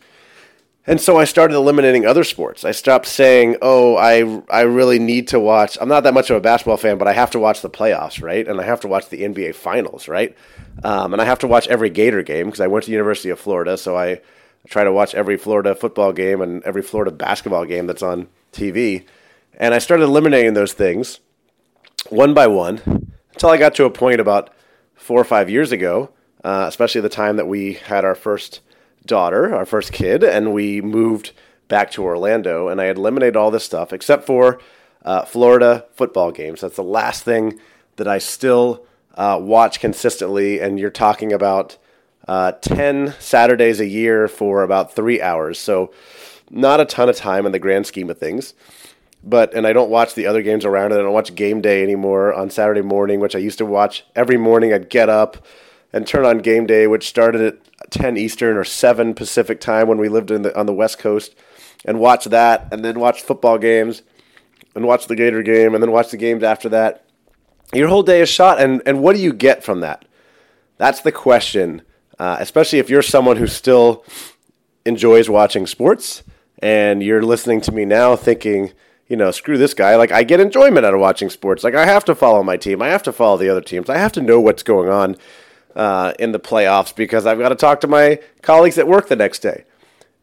And 0.90 1.00
so 1.00 1.18
I 1.18 1.26
started 1.26 1.54
eliminating 1.54 2.08
other 2.08 2.24
sports. 2.24 2.66
I 2.66 2.72
stopped 2.72 3.06
saying, 3.06 3.58
"Oh, 3.62 3.96
I 3.96 4.42
I 4.50 4.62
really 4.62 4.98
need 4.98 5.28
to 5.28 5.40
watch." 5.40 5.78
I'm 5.80 5.88
not 5.88 6.02
that 6.02 6.16
much 6.16 6.32
of 6.32 6.38
a 6.38 6.42
basketball 6.42 6.78
fan, 6.78 6.98
but 6.98 7.08
I 7.08 7.14
have 7.14 7.30
to 7.32 7.40
watch 7.40 7.62
the 7.62 7.70
playoffs, 7.70 8.24
right? 8.24 8.48
And 8.48 8.60
I 8.60 8.64
have 8.64 8.80
to 8.80 8.88
watch 8.88 9.08
the 9.10 9.24
NBA 9.24 9.54
finals, 9.54 10.08
right? 10.08 10.36
Um, 10.84 11.14
and 11.14 11.22
I 11.22 11.26
have 11.26 11.38
to 11.40 11.48
watch 11.48 11.68
every 11.68 11.92
Gator 11.92 12.24
game 12.24 12.48
because 12.48 12.60
I 12.60 12.66
went 12.66 12.86
to 12.86 12.88
the 12.88 12.94
University 12.94 13.30
of 13.30 13.40
Florida, 13.40 13.78
so 13.78 13.96
I 13.96 14.22
try 14.68 14.84
to 14.84 14.92
watch 14.92 15.14
every 15.14 15.38
Florida 15.38 15.76
football 15.76 16.12
game 16.12 16.42
and 16.42 16.64
every 16.64 16.82
Florida 16.82 17.12
basketball 17.12 17.66
game 17.66 17.86
that's 17.86 18.02
on 18.02 18.28
TV. 18.52 19.06
And 19.60 19.76
I 19.76 19.78
started 19.78 20.06
eliminating 20.06 20.56
those 20.56 20.74
things 20.74 21.20
one 22.10 22.34
by 22.34 22.48
one 22.48 23.12
until 23.34 23.50
I 23.50 23.58
got 23.58 23.76
to 23.76 23.86
a 23.86 23.92
point 23.92 24.20
about 24.20 24.50
four 24.96 25.22
or 25.22 25.26
five 25.26 25.52
years 25.52 25.72
ago, 25.72 26.10
uh, 26.44 26.66
especially 26.68 27.02
the 27.02 27.10
time 27.10 27.36
that 27.36 27.48
we 27.48 27.74
had 27.74 28.04
our 28.04 28.16
first 28.16 28.62
daughter, 29.06 29.54
our 29.56 29.66
first 29.66 29.92
kid, 29.92 30.24
and 30.24 30.54
we 30.54 30.82
moved 30.82 31.32
back 31.68 31.92
to 31.92 32.04
Orlando. 32.04 32.68
And 32.68 32.82
I 32.82 32.86
had 32.86 32.98
eliminated 32.98 33.36
all 33.36 33.52
this 33.52 33.64
stuff 33.64 33.94
except 33.94 34.26
for 34.26 34.60
uh, 35.04 35.24
Florida 35.26 35.86
football 35.94 36.32
games. 36.32 36.62
That's 36.62 36.76
the 36.76 36.84
last 36.84 37.24
thing 37.24 37.60
that 37.96 38.08
I 38.08 38.18
still 38.18 38.86
uh, 39.16 39.40
watch 39.42 39.80
consistently. 39.80 40.60
And 40.60 40.80
you're 40.80 40.90
talking 40.90 41.32
about 41.34 41.78
uh, 42.28 42.54
10 42.54 43.16
Saturdays 43.20 43.80
a 43.80 43.88
year 43.88 44.28
for 44.28 44.64
about 44.64 44.96
three 44.96 45.22
hours. 45.22 45.60
So, 45.60 45.92
not 46.52 46.80
a 46.80 46.86
ton 46.86 47.10
of 47.10 47.16
time 47.16 47.46
in 47.46 47.52
the 47.52 47.60
grand 47.60 47.86
scheme 47.86 48.10
of 48.10 48.18
things 48.18 48.56
but 49.24 49.54
and 49.54 49.68
I 49.68 49.74
don't 49.74 49.90
watch 49.90 50.16
the 50.16 50.28
other 50.28 50.42
games 50.42 50.66
around 50.66 50.92
it. 50.92 50.96
I 50.96 51.02
don't 51.02 51.14
watch 51.14 51.36
game 51.36 51.62
day 51.62 51.84
anymore 51.84 52.34
on 52.34 52.50
Saturday 52.50 52.82
morning, 52.82 53.20
which 53.20 53.36
I 53.36 53.40
used 53.40 53.58
to 53.58 53.66
watch 53.66 54.06
every 54.16 54.38
morning. 54.38 54.74
I'd 54.74 54.90
get 54.90 55.10
up 55.10 55.46
and 55.92 56.08
turn 56.08 56.26
on 56.26 56.40
game 56.40 56.66
day, 56.66 56.88
which 56.88 57.08
started 57.08 57.42
at 57.42 57.69
10 57.90 58.18
Eastern 58.18 58.58
or 58.58 58.64
7 58.64 59.14
Pacific 59.14 59.60
time 59.60 59.88
when 59.88 59.98
we 59.98 60.10
lived 60.10 60.32
in 60.32 60.42
the, 60.42 60.58
on 60.58 60.66
the 60.66 60.74
West 60.74 61.00
Coast, 61.00 61.36
and 61.86 62.00
watch 62.00 62.26
that, 62.26 62.68
and 62.72 62.84
then 62.84 63.00
watch 63.00 63.22
football 63.22 63.58
games, 63.58 64.02
and 64.76 64.86
watch 64.86 65.08
the 65.08 65.16
Gator 65.16 65.42
game, 65.44 65.74
and 65.74 65.84
then 65.84 65.92
watch 65.92 66.12
the 66.12 66.18
games 66.18 66.44
after 66.44 66.70
that. 66.70 67.06
Your 67.74 67.88
whole 67.88 68.04
day 68.04 68.22
is 68.22 68.30
shot, 68.30 68.60
and, 68.60 68.82
and 68.86 69.02
what 69.02 69.16
do 69.16 69.22
you 69.22 69.34
get 69.34 69.64
from 69.64 69.82
that? 69.82 70.06
That's 70.78 71.02
the 71.02 71.12
question, 71.12 71.84
uh, 72.18 72.38
especially 72.40 72.80
if 72.80 72.90
you're 72.90 73.02
someone 73.02 73.38
who 73.38 73.48
still 73.48 74.04
enjoys 74.86 75.30
watching 75.30 75.68
sports, 75.68 76.24
and 76.62 77.02
you're 77.02 77.24
listening 77.24 77.62
to 77.62 77.72
me 77.72 77.86
now 77.86 78.16
thinking– 78.16 78.74
you 79.10 79.18
know, 79.18 79.32
screw 79.32 79.58
this 79.58 79.74
guy. 79.74 79.96
Like, 79.96 80.12
I 80.12 80.24
get 80.24 80.40
enjoyment 80.40 80.86
out 80.86 80.94
of 80.94 81.00
watching 81.00 81.30
sports. 81.30 81.64
Like, 81.64 81.74
I 81.74 81.86
have 81.86 82.06
to 82.06 82.16
follow 82.16 82.44
my 82.44 82.56
team. 82.56 82.82
I 82.82 82.90
have 82.90 83.04
to 83.04 83.12
follow 83.12 83.38
the 83.38 83.50
other 83.50 83.62
teams. 83.62 83.90
I 83.90 83.98
have 83.98 84.12
to 84.14 84.22
know 84.22 84.40
what's 84.40 84.64
going 84.64 84.88
on 84.88 85.18
uh, 85.76 86.14
in 86.20 86.32
the 86.32 86.40
playoffs 86.40 86.96
because 86.96 87.26
I've 87.26 87.40
got 87.40 87.50
to 87.50 87.56
talk 87.56 87.82
to 87.82 87.88
my 87.88 88.20
colleagues 88.42 88.78
at 88.78 88.88
work 88.88 89.08
the 89.08 89.16
next 89.16 89.40
day. 89.40 89.66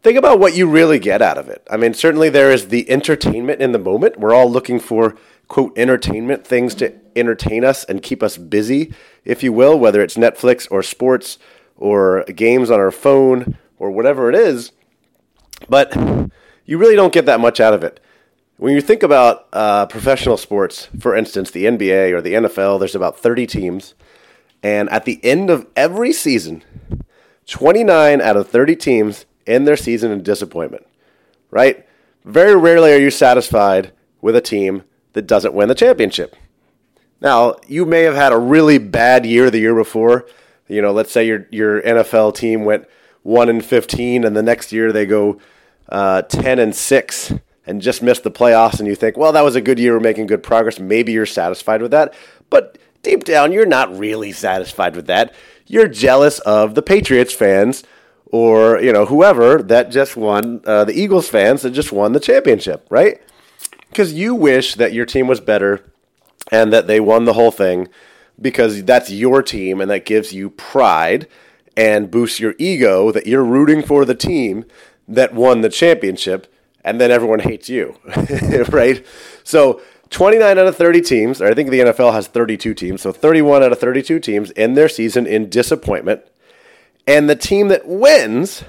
Think 0.03 0.19
about 0.19 0.39
what 0.39 0.57
you 0.57 0.69
really 0.69 0.99
get 0.99 1.21
out 1.21 1.39
of 1.39 1.49
it. 1.49 1.67
I 1.71 1.77
mean, 1.77 1.95
certainly 1.95 2.29
there 2.29 2.53
is 2.53 2.69
the 2.69 2.89
entertainment 2.91 3.61
in 3.61 3.73
the 3.73 3.79
moment. 3.79 4.21
We're 4.21 4.35
all 4.35 4.51
looking 4.51 4.79
for, 4.79 5.17
quote, 5.49 5.77
entertainment, 5.77 6.47
things 6.47 6.75
to 6.77 6.95
entertain 7.17 7.65
us 7.65 7.83
and 7.85 8.03
keep 8.03 8.23
us 8.23 8.37
busy, 8.37 8.95
if 9.25 9.43
you 9.43 9.53
will, 9.53 9.79
whether 9.79 10.03
it's 10.03 10.17
Netflix 10.17 10.69
or 10.71 10.83
sports 10.83 11.39
or 11.77 12.25
games 12.25 12.71
on 12.71 12.79
our 12.79 12.93
phone 12.93 13.59
or 13.79 13.91
whatever 13.91 14.29
it 14.29 14.37
is. 14.37 14.73
But 15.69 15.97
you 16.65 16.79
really 16.79 16.97
don't 16.97 17.13
get 17.13 17.27
that 17.27 17.41
much 17.41 17.61
out 17.61 17.75
of 17.75 17.83
it. 17.83 18.01
When 18.59 18.75
you 18.75 18.81
think 18.81 19.03
about 19.03 19.49
uh, 19.53 19.87
professional 19.87 20.37
sports, 20.37 20.89
for 20.99 21.15
instance, 21.15 21.51
the 21.51 21.65
NBA 21.65 22.13
or 22.13 22.23
the 22.23 22.35
NFL, 22.35 22.79
there's 22.79 22.95
about 22.95 23.19
30 23.19 23.47
teams. 23.47 23.95
And 24.63 24.91
at 24.91 25.05
the 25.05 25.21
end 25.25 25.51
of 25.51 25.67
every 25.77 26.13
season, 26.13 26.65
29 27.47 28.21
out 28.21 28.37
of 28.37 28.49
30 28.49 28.77
teams 28.77 29.27
end 29.47 29.67
their 29.67 29.77
season 29.77 30.11
in 30.11 30.23
disappointment, 30.23 30.87
right? 31.51 31.87
Very 32.25 32.57
rarely 32.57 32.93
are 32.93 32.99
you 32.99 33.11
satisfied 33.11 33.93
with 34.21 34.35
a 34.35 34.41
team 34.41 34.83
that 35.13 35.27
doesn't 35.27 35.55
win 35.55 35.69
the 35.69 35.75
championship. 35.75 36.35
Now, 37.21 37.57
you 37.67 37.87
may 37.87 38.03
have 38.03 38.15
had 38.15 38.33
a 38.33 38.39
really 38.39 38.79
bad 38.79 39.25
year 39.25 39.51
the 39.51 39.61
year 39.61 39.75
before. 39.75 40.27
You 40.69 40.83
know, 40.83 40.93
let's 40.93 41.13
say 41.13 41.27
your 41.27 41.47
your 41.51 41.81
NFL 41.81 42.35
team 42.35 42.65
went 42.65 42.87
1 43.23 43.49
and 43.49 43.65
15 43.65 44.25
and 44.25 44.37
the 44.37 44.43
next 44.43 44.73
year 44.73 44.93
they 44.93 45.07
go 45.07 45.41
uh, 45.89 46.23
10 46.23 46.59
and 46.59 46.75
6 46.75 47.33
and 47.67 47.81
just 47.81 48.03
missed 48.03 48.23
the 48.23 48.31
playoffs 48.31 48.79
and 48.79 48.87
you 48.87 48.95
think, 48.95 49.17
well, 49.17 49.33
that 49.33 49.45
was 49.45 49.57
a 49.57 49.61
good 49.61 49.79
year, 49.79 49.95
we're 49.95 50.01
making 50.01 50.27
good 50.27 50.43
progress, 50.43 50.79
maybe 50.79 51.13
you're 51.13 51.27
satisfied 51.27 51.83
with 51.83 51.91
that. 51.91 52.15
But 52.51 52.79
deep 53.07 53.25
down, 53.25 53.53
you're 53.53 53.65
not 53.65 53.97
really 53.97 54.33
satisfied 54.33 54.97
with 54.97 55.07
that. 55.07 55.35
You're 55.67 55.89
jealous 55.89 56.41
of 56.41 56.75
the 56.75 56.83
Patriots 56.83 57.33
fans 57.33 57.85
or, 58.27 58.81
you 58.81 58.93
know, 58.93 59.07
whoever 59.07 59.63
that 59.63 59.91
just 59.91 60.17
won, 60.17 60.61
uh, 60.67 60.85
the 60.85 60.93
Eagles 60.93 61.29
fans 61.29 61.63
that 61.63 61.71
just 61.71 61.93
won 61.93 62.13
the 62.13 62.21
championship, 62.21 62.87
right? 62.91 63.23
Because 63.89 64.13
you 64.13 64.35
wish 64.35 64.75
that 64.75 64.93
your 64.93 65.07
team 65.07 65.29
was 65.29 65.41
better 65.41 65.85
and 66.51 66.73
that 66.73 66.89
they 66.89 66.99
won 67.01 67.25
the 67.25 67.33
whole 67.33 67.53
thing 67.53 67.89
because 68.41 68.83
that's 68.85 69.11
your 69.11 69.43
team 69.43 69.81
and 69.81 69.91
that 69.91 70.05
gives 70.05 70.33
you 70.33 70.51
pride 70.51 71.29
and 71.77 72.11
boosts 72.11 72.41
your 72.41 72.55
ego 72.59 73.13
that 73.13 73.27
you're 73.27 73.45
rooting 73.45 73.83
for 73.83 74.05
the 74.05 74.15
team 74.15 74.65
that 75.07 75.33
won 75.33 75.61
the 75.61 75.69
championship 75.69 76.53
and 76.85 77.01
then 77.01 77.11
everyone 77.11 77.41
hates 77.41 77.69
you, 77.69 77.97
right? 78.69 79.05
So 79.43 79.81
29 80.11 80.59
out 80.59 80.67
of 80.67 80.77
30 80.77 81.01
teams, 81.01 81.43
or 81.43 81.47
I 81.47 81.55
think 81.55 81.71
the 81.71 81.81
NFL 81.81 82.13
has 82.13 82.29
32 82.29 82.75
teams, 82.75 83.03
so 83.03 83.13
31 83.13 83.63
out 83.63 83.73
of 83.73 83.79
32 83.79 84.21
teams 84.21 84.53
end 84.57 84.77
their 84.77 84.89
season 84.89 85.27
in 85.27 85.49
disappointment. 85.49 86.23
And 87.07 87.29
the 87.29 87.37
team 87.37 87.69
that 87.69 87.87
wins, 87.87 88.65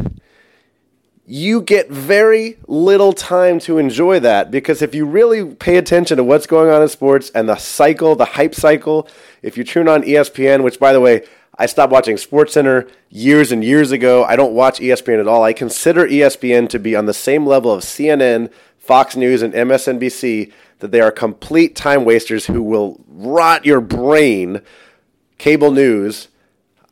you 1.25 1.61
get 1.61 1.89
very 1.89 2.57
little 2.67 3.11
time 3.11 3.59
to 3.59 3.77
enjoy 3.77 4.19
that 4.21 4.49
because 4.49 4.81
if 4.81 4.95
you 4.95 5.05
really 5.05 5.55
pay 5.55 5.77
attention 5.77 6.17
to 6.17 6.23
what's 6.23 6.47
going 6.47 6.69
on 6.69 6.81
in 6.81 6.87
sports 6.87 7.29
and 7.31 7.49
the 7.49 7.57
cycle, 7.57 8.15
the 8.15 8.25
hype 8.25 8.55
cycle, 8.55 9.07
if 9.41 9.57
you 9.57 9.63
tune 9.63 9.89
on 9.89 10.03
ESPN, 10.03 10.63
which 10.63 10.79
by 10.79 10.93
the 10.93 11.01
way, 11.01 11.23
I 11.59 11.65
stopped 11.65 11.91
watching 11.91 12.17
SportsCenter 12.17 12.89
years 13.09 13.51
and 13.51 13.63
years 13.63 13.91
ago. 13.91 14.23
I 14.23 14.35
don't 14.35 14.53
watch 14.53 14.79
ESPN 14.79 15.19
at 15.19 15.27
all. 15.27 15.43
I 15.43 15.53
consider 15.53 16.07
ESPN 16.07 16.69
to 16.69 16.79
be 16.79 16.95
on 16.95 17.07
the 17.07 17.13
same 17.13 17.47
level 17.47 17.71
of 17.71 17.83
CNN, 17.83 18.51
Fox 18.77 19.15
News, 19.15 19.41
and 19.41 19.53
MSNBC, 19.53 20.53
that 20.79 20.91
they 20.91 21.01
are 21.01 21.11
complete 21.11 21.75
time 21.75 22.05
wasters 22.05 22.45
who 22.45 22.61
will 22.61 23.01
rot 23.07 23.65
your 23.65 23.81
brain 23.81 24.61
cable 25.37 25.71
news, 25.71 26.27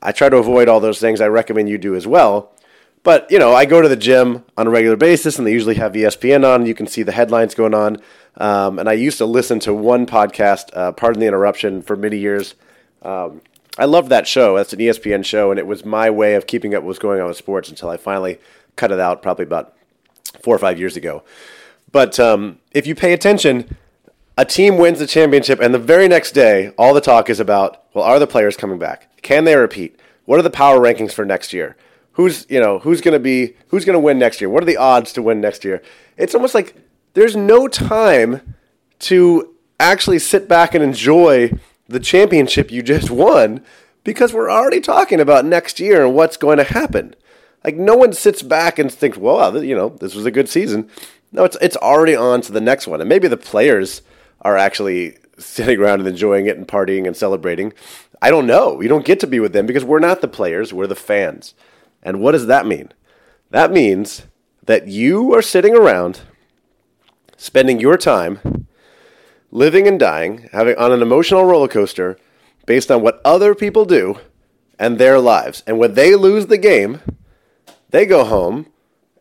I 0.01 0.11
try 0.11 0.29
to 0.29 0.37
avoid 0.37 0.67
all 0.67 0.79
those 0.79 0.99
things. 0.99 1.21
I 1.21 1.27
recommend 1.27 1.69
you 1.69 1.77
do 1.77 1.95
as 1.95 2.05
well. 2.05 2.51
But, 3.03 3.29
you 3.29 3.37
know, 3.37 3.53
I 3.53 3.65
go 3.65 3.81
to 3.81 3.87
the 3.87 3.95
gym 3.95 4.43
on 4.57 4.65
a 4.65 4.71
regular 4.71 4.97
basis 4.97 5.37
and 5.37 5.45
they 5.45 5.51
usually 5.51 5.75
have 5.75 5.93
ESPN 5.93 6.43
on. 6.43 6.65
You 6.65 6.73
can 6.73 6.87
see 6.87 7.03
the 7.03 7.11
headlines 7.11 7.53
going 7.53 7.75
on. 7.75 7.97
Um, 8.37 8.79
and 8.79 8.89
I 8.89 8.93
used 8.93 9.19
to 9.19 9.25
listen 9.25 9.59
to 9.61 9.73
one 9.73 10.07
podcast, 10.07 10.75
uh, 10.75 10.91
Pardon 10.91 11.19
the 11.19 11.27
Interruption, 11.27 11.81
for 11.83 11.95
many 11.95 12.17
years. 12.17 12.55
Um, 13.03 13.41
I 13.77 13.85
loved 13.85 14.09
that 14.09 14.27
show. 14.27 14.55
That's 14.55 14.73
an 14.73 14.79
ESPN 14.79 15.23
show, 15.23 15.51
and 15.51 15.59
it 15.59 15.67
was 15.67 15.85
my 15.85 16.09
way 16.09 16.35
of 16.35 16.47
keeping 16.47 16.73
up 16.73 16.81
what 16.83 16.87
was 16.87 16.99
going 16.99 17.21
on 17.21 17.27
with 17.27 17.37
sports 17.37 17.69
until 17.69 17.89
I 17.89 17.97
finally 17.97 18.39
cut 18.75 18.91
it 18.91 18.99
out 18.99 19.21
probably 19.21 19.43
about 19.43 19.75
four 20.41 20.55
or 20.55 20.59
five 20.59 20.79
years 20.79 20.95
ago. 20.95 21.23
But 21.95 22.19
um, 22.19 22.59
if 22.71 22.85
you 22.85 22.93
pay 22.93 23.13
attention, 23.13 23.77
a 24.37 24.43
team 24.43 24.77
wins 24.77 24.99
the 24.99 25.07
championship, 25.07 25.61
and 25.61 25.73
the 25.73 25.79
very 25.79 26.09
next 26.09 26.33
day, 26.33 26.73
all 26.77 26.93
the 26.93 26.99
talk 26.99 27.29
is 27.29 27.39
about 27.39 27.85
well, 27.93 28.03
are 28.03 28.19
the 28.19 28.27
players 28.27 28.57
coming 28.57 28.77
back? 28.77 29.21
Can 29.21 29.45
they 29.45 29.55
repeat? 29.55 29.97
What 30.25 30.37
are 30.37 30.43
the 30.43 30.49
power 30.49 30.79
rankings 30.79 31.13
for 31.13 31.23
next 31.23 31.53
year? 31.53 31.77
who's 32.15 32.45
you 32.49 32.59
know 32.59 32.79
who's 32.79 33.01
going 33.01 33.13
to 33.13 33.19
be 33.19 33.55
who's 33.67 33.85
going 33.85 33.93
to 33.95 33.99
win 33.99 34.17
next 34.17 34.41
year? 34.41 34.49
What 34.49 34.63
are 34.63 34.65
the 34.65 34.77
odds 34.77 35.13
to 35.13 35.21
win 35.21 35.39
next 35.39 35.63
year? 35.63 35.81
It's 36.17 36.35
almost 36.35 36.55
like 36.55 36.75
there's 37.13 37.35
no 37.35 37.67
time 37.67 38.55
to 38.99 39.53
actually 39.79 40.19
sit 40.19 40.47
back 40.47 40.73
and 40.73 40.83
enjoy 40.83 41.51
the 41.87 41.99
championship 41.99 42.71
you 42.71 42.81
just 42.81 43.11
won 43.11 43.63
because 44.03 44.33
we're 44.33 44.49
already 44.49 44.81
talking 44.81 45.19
about 45.19 45.45
next 45.45 45.79
year 45.79 46.05
and 46.05 46.15
what's 46.15 46.37
going 46.37 46.57
to 46.57 46.63
happen. 46.63 47.15
Like 47.63 47.75
no 47.75 47.95
one 47.95 48.13
sits 48.13 48.41
back 48.41 48.79
and 48.79 48.91
thinks, 48.91 49.17
"Well, 49.17 49.63
you 49.63 49.75
know, 49.75 49.89
this 49.89 50.15
was 50.15 50.25
a 50.25 50.31
good 50.31 50.47
season." 50.47 50.89
No, 51.35 51.43
it's 51.43 51.57
it's 51.61 51.77
already 51.77 52.15
on 52.15 52.41
to 52.41 52.51
the 52.51 52.61
next 52.61 52.87
one, 52.87 53.01
and 53.01 53.09
maybe 53.09 53.27
the 53.27 53.37
players 53.37 54.01
are 54.41 54.57
actually 54.57 55.17
sitting 55.37 55.79
around 55.79 55.99
and 55.99 56.07
enjoying 56.07 56.45
it 56.45 56.57
and 56.57 56.67
partying 56.67 57.05
and 57.05 57.15
celebrating. 57.15 57.73
I 58.21 58.29
don't 58.29 58.47
know. 58.47 58.73
We 58.73 58.87
don't 58.87 59.05
get 59.05 59.19
to 59.19 59.27
be 59.27 59.41
with 59.41 59.51
them 59.51 59.65
because 59.65 59.83
we're 59.83 59.99
not 59.99 60.21
the 60.21 60.29
players; 60.29 60.73
we're 60.73 60.87
the 60.87 60.95
fans. 60.95 61.53
And 62.01 62.21
what 62.21 62.31
does 62.31 62.47
that 62.47 62.65
mean? 62.65 62.93
That 63.49 63.71
means 63.71 64.23
that 64.65 64.87
you 64.87 65.33
are 65.33 65.41
sitting 65.41 65.75
around 65.75 66.21
spending 67.37 67.79
your 67.79 67.97
time 67.97 68.67
living 69.51 69.87
and 69.87 69.99
dying, 69.99 70.49
having 70.51 70.77
on 70.77 70.91
an 70.91 71.01
emotional 71.01 71.45
roller 71.45 71.67
coaster 71.67 72.17
based 72.65 72.89
on 72.89 73.01
what 73.01 73.21
other 73.23 73.53
people 73.53 73.85
do 73.85 74.19
and 74.79 74.97
their 74.97 75.19
lives. 75.19 75.63
And 75.67 75.79
when 75.79 75.93
they 75.93 76.15
lose 76.15 76.47
the 76.47 76.57
game, 76.57 77.01
they 77.89 78.05
go 78.05 78.23
home 78.23 78.67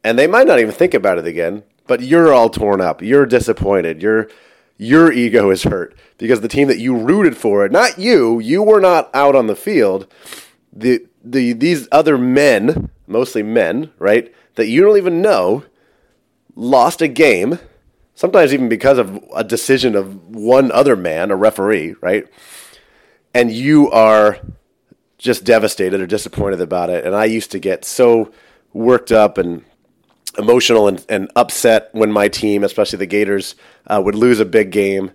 and 0.03 0.19
they 0.19 0.27
might 0.27 0.47
not 0.47 0.59
even 0.59 0.73
think 0.73 0.95
about 0.95 1.19
it 1.19 1.27
again, 1.27 1.63
but 1.87 2.01
you're 2.03 2.33
all 2.33 2.51
torn 2.51 2.81
up. 2.81 3.03
You're 3.03 3.27
disappointed. 3.27 4.03
Your 4.03 4.29
your 4.77 5.13
ego 5.13 5.51
is 5.51 5.63
hurt 5.63 5.97
because 6.19 6.41
the 6.41 6.49
team 6.49 6.69
that 6.69 6.79
you 6.79 6.97
rooted 6.97 7.37
for, 7.37 7.69
not 7.69 7.99
you, 7.99 8.41
you 8.41 8.63
were 8.63 8.81
not 8.81 9.09
out 9.15 9.37
on 9.37 9.47
the 9.47 9.57
field. 9.57 10.07
The 10.73 11.07
the 11.23 11.53
these 11.53 11.89
other 11.93 12.19
men, 12.19 12.91
mostly 13.07 13.43
men, 13.43 13.93
right, 13.99 14.35
that 14.57 14.69
you 14.69 14.83
don't 14.83 14.97
even 14.97 15.23
know, 15.23 15.65
lost 16.55 17.03
a 17.03 17.09
game, 17.09 17.59
sometimes 18.15 18.53
even 18.53 18.69
because 18.69 18.99
of 18.99 19.23
a 19.35 19.45
decision 19.45 19.95
of 19.95 20.35
one 20.35 20.73
other 20.73 20.97
man, 20.97 21.31
a 21.31 21.37
referee, 21.37 21.95
right? 22.01 22.27
And 23.33 23.51
you 23.53 23.91
are 23.91 24.39
just 25.19 25.45
devastated 25.45 26.01
or 26.01 26.07
disappointed 26.07 26.61
about 26.61 26.91
it. 26.91 27.05
And 27.05 27.15
I 27.15 27.25
used 27.25 27.51
to 27.53 27.59
get 27.59 27.85
so 27.85 28.33
worked 28.73 29.11
up 29.11 29.39
and 29.39 29.65
emotional 30.39 30.89
and, 30.89 31.05
and 31.09 31.31
upset 31.37 31.91
when 31.93 32.13
my 32.13 32.29
team, 32.29 32.65
especially 32.65 32.99
the 32.99 33.07
Gators, 33.07 33.55
uh, 33.87 34.01
would 34.05 34.15
lose 34.15 34.41
a 34.41 34.45
big 34.45 34.71
game 34.71 35.11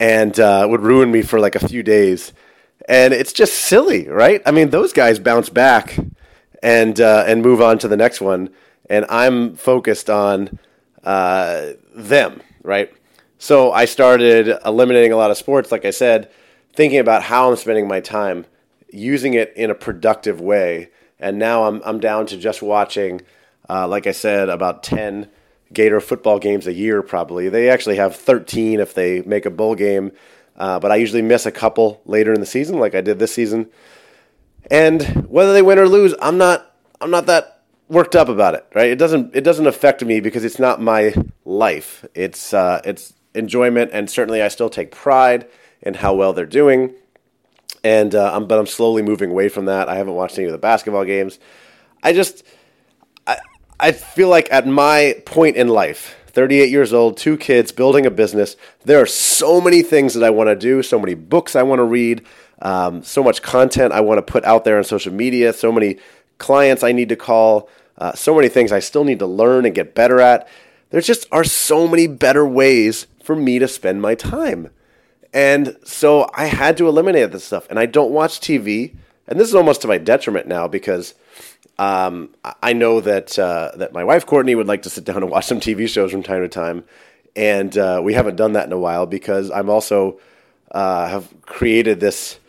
and 0.00 0.38
uh, 0.38 0.66
would 0.68 0.80
ruin 0.80 1.10
me 1.10 1.22
for 1.22 1.40
like 1.40 1.54
a 1.54 1.68
few 1.68 1.82
days 1.82 2.32
and 2.88 3.12
it's 3.12 3.32
just 3.32 3.54
silly, 3.54 4.08
right? 4.08 4.40
I 4.46 4.50
mean, 4.50 4.70
those 4.70 4.92
guys 4.92 5.18
bounce 5.18 5.50
back 5.50 5.98
and 6.62 7.00
uh, 7.00 7.24
and 7.26 7.42
move 7.42 7.60
on 7.60 7.78
to 7.80 7.88
the 7.88 7.96
next 7.96 8.20
one, 8.20 8.50
and 8.88 9.04
I'm 9.10 9.54
focused 9.54 10.08
on 10.08 10.58
uh, 11.04 11.72
them, 11.94 12.40
right? 12.62 12.92
So 13.36 13.70
I 13.72 13.84
started 13.84 14.58
eliminating 14.64 15.12
a 15.12 15.16
lot 15.16 15.30
of 15.30 15.36
sports, 15.36 15.70
like 15.70 15.84
I 15.84 15.90
said, 15.90 16.30
thinking 16.72 16.98
about 16.98 17.22
how 17.22 17.50
I'm 17.50 17.56
spending 17.56 17.86
my 17.86 18.00
time, 18.00 18.46
using 18.90 19.34
it 19.34 19.52
in 19.54 19.70
a 19.70 19.74
productive 19.74 20.40
way, 20.40 20.88
and 21.20 21.38
now 21.38 21.64
I'm 21.64 21.82
I'm 21.84 22.00
down 22.00 22.26
to 22.26 22.38
just 22.38 22.62
watching, 22.62 23.20
uh, 23.68 23.86
like 23.88 24.06
I 24.06 24.12
said, 24.12 24.48
about 24.48 24.82
ten. 24.82 25.28
Gator 25.70 26.00
football 26.00 26.38
games 26.38 26.66
a 26.66 26.72
year, 26.72 27.02
probably. 27.02 27.50
They 27.50 27.68
actually 27.68 27.96
have 27.96 28.16
13 28.16 28.80
if 28.80 28.94
they 28.94 29.20
make 29.20 29.44
a 29.44 29.50
bowl 29.50 29.74
game 29.74 30.12
uh, 30.58 30.80
but 30.80 30.90
I 30.90 30.96
usually 30.96 31.22
miss 31.22 31.46
a 31.46 31.52
couple 31.52 32.02
later 32.04 32.32
in 32.32 32.40
the 32.40 32.46
season, 32.46 32.78
like 32.78 32.94
I 32.94 33.00
did 33.00 33.20
this 33.20 33.32
season. 33.32 33.70
And 34.70 35.02
whether 35.28 35.52
they 35.52 35.62
win 35.62 35.78
or 35.78 35.88
lose, 35.88 36.14
I'm 36.20 36.36
not 36.36 36.74
I'm 37.00 37.12
not 37.12 37.26
that 37.26 37.62
worked 37.88 38.16
up 38.16 38.28
about 38.28 38.54
it. 38.54 38.66
Right? 38.74 38.90
It 38.90 38.98
doesn't 38.98 39.34
it 39.36 39.42
doesn't 39.42 39.68
affect 39.68 40.04
me 40.04 40.18
because 40.18 40.44
it's 40.44 40.58
not 40.58 40.82
my 40.82 41.14
life. 41.44 42.04
It's 42.12 42.52
uh, 42.52 42.82
it's 42.84 43.14
enjoyment, 43.34 43.92
and 43.94 44.10
certainly 44.10 44.42
I 44.42 44.48
still 44.48 44.68
take 44.68 44.90
pride 44.90 45.48
in 45.80 45.94
how 45.94 46.12
well 46.14 46.32
they're 46.32 46.44
doing. 46.44 46.92
And 47.84 48.12
uh, 48.16 48.34
I'm, 48.34 48.48
but 48.48 48.58
I'm 48.58 48.66
slowly 48.66 49.02
moving 49.02 49.30
away 49.30 49.48
from 49.48 49.66
that. 49.66 49.88
I 49.88 49.94
haven't 49.94 50.14
watched 50.14 50.36
any 50.36 50.46
of 50.46 50.52
the 50.52 50.58
basketball 50.58 51.04
games. 51.04 51.38
I 52.02 52.12
just 52.12 52.42
I 53.80 53.92
feel 53.92 54.28
like 54.28 54.48
at 54.50 54.66
my 54.66 55.22
point 55.24 55.56
in 55.56 55.68
life 55.68 56.16
38 56.28 56.70
years 56.70 56.92
old, 56.92 57.16
two 57.16 57.36
kids, 57.36 57.72
building 57.72 58.06
a 58.06 58.10
business. 58.10 58.56
There 58.84 59.00
are 59.00 59.06
so 59.06 59.60
many 59.60 59.82
things 59.82 60.14
that 60.14 60.22
I 60.22 60.30
want 60.30 60.48
to 60.48 60.54
do, 60.54 60.82
so 60.82 60.98
many 60.98 61.14
books 61.14 61.56
I 61.56 61.62
want 61.62 61.80
to 61.80 61.84
read, 61.84 62.24
um, 62.62 63.02
so 63.02 63.24
much 63.24 63.42
content 63.42 63.92
I 63.92 64.00
want 64.00 64.18
to 64.18 64.32
put 64.32 64.44
out 64.44 64.64
there 64.64 64.78
on 64.78 64.84
social 64.84 65.12
media, 65.12 65.52
so 65.52 65.72
many 65.72 65.98
clients 66.38 66.84
I 66.84 66.92
need 66.92 67.08
to 67.08 67.16
call, 67.16 67.68
uh, 67.96 68.12
so 68.12 68.34
many 68.34 68.48
things 68.48 68.70
I 68.70 68.78
still 68.78 69.04
need 69.04 69.18
to 69.18 69.26
learn 69.26 69.66
and 69.66 69.74
get 69.74 69.94
better 69.94 70.20
at. 70.20 70.46
There 70.90 71.00
just 71.00 71.26
are 71.32 71.44
so 71.44 71.88
many 71.88 72.06
better 72.06 72.46
ways 72.46 73.06
for 73.22 73.34
me 73.34 73.58
to 73.58 73.66
spend 73.66 74.00
my 74.00 74.14
time. 74.14 74.70
And 75.32 75.76
so 75.84 76.30
I 76.34 76.46
had 76.46 76.76
to 76.78 76.88
eliminate 76.88 77.32
this 77.32 77.44
stuff. 77.44 77.66
And 77.68 77.78
I 77.78 77.86
don't 77.86 78.12
watch 78.12 78.40
TV. 78.40 78.94
And 79.26 79.38
this 79.38 79.48
is 79.48 79.54
almost 79.54 79.82
to 79.82 79.88
my 79.88 79.98
detriment 79.98 80.46
now 80.46 80.68
because 80.68 81.14
um, 81.78 82.34
I 82.62 82.72
know 82.72 83.00
that 83.00 83.38
uh, 83.38 83.72
that 83.76 83.92
my 83.92 84.02
wife 84.02 84.26
Courtney 84.26 84.54
would 84.54 84.66
like 84.66 84.82
to 84.82 84.90
sit 84.90 85.04
down 85.04 85.18
and 85.18 85.30
watch 85.30 85.46
some 85.46 85.60
TV 85.60 85.88
shows 85.88 86.10
from 86.10 86.22
time 86.22 86.42
to 86.42 86.48
time, 86.48 86.84
and 87.36 87.76
uh, 87.78 88.00
we 88.02 88.14
haven't 88.14 88.36
done 88.36 88.54
that 88.54 88.66
in 88.66 88.72
a 88.72 88.78
while 88.78 89.06
because 89.06 89.50
I'm 89.50 89.70
also 89.70 90.18
uh, 90.72 91.08
have 91.08 91.32
created 91.42 92.00
this. 92.00 92.40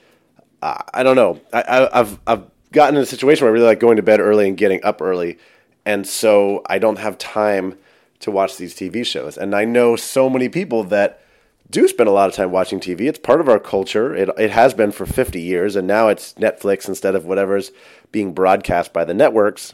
Uh, 0.61 0.81
I 0.93 1.03
don't 1.03 1.15
know. 1.15 1.39
I, 1.53 1.89
have 1.93 2.19
I've 2.25 2.43
gotten 2.71 2.95
in 2.95 3.03
a 3.03 3.05
situation 3.05 3.45
where 3.45 3.51
I 3.51 3.53
really 3.53 3.67
like 3.67 3.79
going 3.79 3.97
to 3.97 4.03
bed 4.03 4.19
early 4.19 4.47
and 4.47 4.57
getting 4.57 4.83
up 4.83 5.01
early, 5.01 5.37
and 5.85 6.07
so 6.07 6.63
I 6.65 6.79
don't 6.79 6.97
have 6.97 7.17
time 7.19 7.77
to 8.21 8.31
watch 8.31 8.57
these 8.57 8.73
TV 8.73 9.05
shows. 9.05 9.37
And 9.37 9.55
I 9.55 9.63
know 9.63 9.95
so 9.95 10.29
many 10.29 10.49
people 10.49 10.83
that 10.85 11.21
do 11.69 11.87
spend 11.87 12.09
a 12.09 12.11
lot 12.11 12.29
of 12.29 12.35
time 12.35 12.51
watching 12.51 12.79
TV. 12.79 13.01
It's 13.01 13.19
part 13.19 13.41
of 13.41 13.47
our 13.47 13.59
culture. 13.59 14.15
It 14.15 14.29
it 14.37 14.49
has 14.49 14.73
been 14.73 14.91
for 14.91 15.05
50 15.05 15.39
years, 15.39 15.75
and 15.75 15.87
now 15.87 16.07
it's 16.07 16.33
Netflix 16.33 16.87
instead 16.87 17.15
of 17.15 17.25
whatever's 17.25 17.71
being 18.11 18.33
broadcast 18.33 18.93
by 18.93 19.05
the 19.05 19.13
networks. 19.13 19.73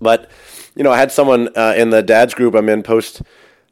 But 0.00 0.30
you 0.74 0.84
know, 0.84 0.92
I 0.92 0.98
had 0.98 1.12
someone 1.12 1.48
uh, 1.56 1.74
in 1.76 1.90
the 1.90 2.02
dads 2.02 2.34
group 2.34 2.54
I'm 2.54 2.68
in 2.68 2.82
post 2.82 3.22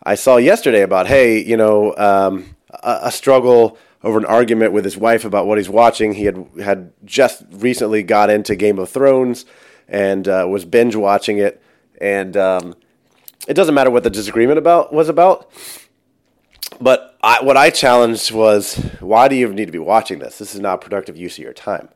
I 0.02 0.14
saw 0.14 0.36
yesterday 0.36 0.82
about 0.82 1.06
hey, 1.06 1.42
you 1.42 1.56
know, 1.56 1.94
um, 1.96 2.56
a, 2.70 3.00
a, 3.04 3.12
struggle 3.12 3.76
over 4.02 4.18
an 4.18 4.24
argument 4.24 4.72
with 4.72 4.84
his 4.84 4.96
wife 4.96 5.24
about 5.24 5.46
what 5.46 5.58
he's 5.58 5.68
watching. 5.68 6.12
He 6.14 6.24
had 6.24 6.46
had 6.62 6.92
just 7.04 7.42
recently 7.50 8.02
got 8.02 8.30
into 8.30 8.54
Game 8.56 8.78
of 8.78 8.88
Thrones 8.88 9.44
and 9.88 10.28
uh, 10.28 10.46
was 10.48 10.64
binge 10.64 10.94
watching 10.94 11.38
it, 11.38 11.62
and 12.00 12.36
um, 12.36 12.74
it 13.46 13.54
doesn't 13.54 13.74
matter 13.74 13.90
what 13.90 14.04
the 14.04 14.10
disagreement 14.10 14.58
about 14.58 14.92
was 14.92 15.08
about. 15.08 15.50
But 16.80 17.16
I, 17.22 17.42
what 17.42 17.56
I 17.56 17.70
challenged 17.70 18.30
was, 18.30 18.76
why 19.00 19.26
do 19.26 19.34
you 19.34 19.52
need 19.52 19.66
to 19.66 19.72
be 19.72 19.78
watching 19.78 20.20
this? 20.20 20.38
This 20.38 20.54
is 20.54 20.60
not 20.60 20.80
productive 20.80 21.16
use 21.16 21.36
of 21.36 21.44
your 21.44 21.52
time. 21.52 21.88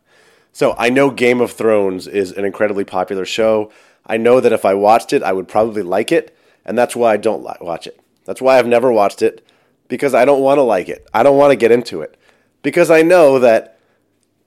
So 0.53 0.75
I 0.77 0.91
know 0.91 1.11
Game 1.11 1.41
of 1.41 1.53
Thrones 1.53 2.07
is 2.07 2.31
an 2.31 2.45
incredibly 2.45 2.85
popular 2.85 3.25
show. 3.25 3.73
I 4.07 4.19
know 4.19 4.39
that 4.39 4.53
if 4.53 4.67
I 4.67 4.75
watched 4.75 5.15
it, 5.15 5.23
I 5.23 5.33
would 5.33 5.49
probably 5.49 5.83
like 5.83 6.13
it, 6.13 6.37
and 6.65 6.77
that's 6.77 6.95
why 6.95 7.15
I 7.15 7.17
don't 7.17 7.43
watch 7.63 7.87
it. 7.87 7.99
That's 8.27 8.43
why 8.43 8.59
I've 8.59 8.67
never 8.67 8.93
watched 8.93 9.23
it 9.23 9.47
because 9.89 10.15
I 10.15 10.27
don't 10.27 10.43
want 10.43 10.59
to 10.59 10.63
like 10.63 10.91
it. 10.91 11.09
I 11.15 11.23
don't 11.23 11.39
want 11.39 11.53
to 11.53 11.57
get 11.57 11.73
into 11.73 12.03
it 12.03 12.19
because 12.63 12.91
I 12.91 13.01
know 13.01 13.39
that 13.39 13.79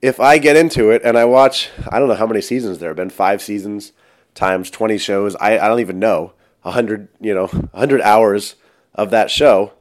if 0.00 0.20
I 0.20 0.38
get 0.38 0.56
into 0.56 0.90
it 0.90 1.02
and 1.04 1.18
I 1.18 1.24
watch, 1.24 1.70
I 1.88 1.98
don't 1.98 2.08
know 2.08 2.14
how 2.14 2.26
many 2.26 2.40
seasons 2.40 2.78
there 2.78 2.90
have 2.90 2.96
been, 2.96 3.10
five 3.10 3.42
seasons 3.42 3.92
times 4.34 4.70
20 4.70 4.98
shows. 4.98 5.34
I, 5.36 5.58
I 5.58 5.66
don't 5.66 5.80
even 5.80 5.98
know, 5.98 6.34
100, 6.62 7.08
you 7.20 7.34
know, 7.34 7.46
100 7.72 8.00
hours 8.02 8.54
of 8.94 9.10
that 9.10 9.30
show. 9.30 9.72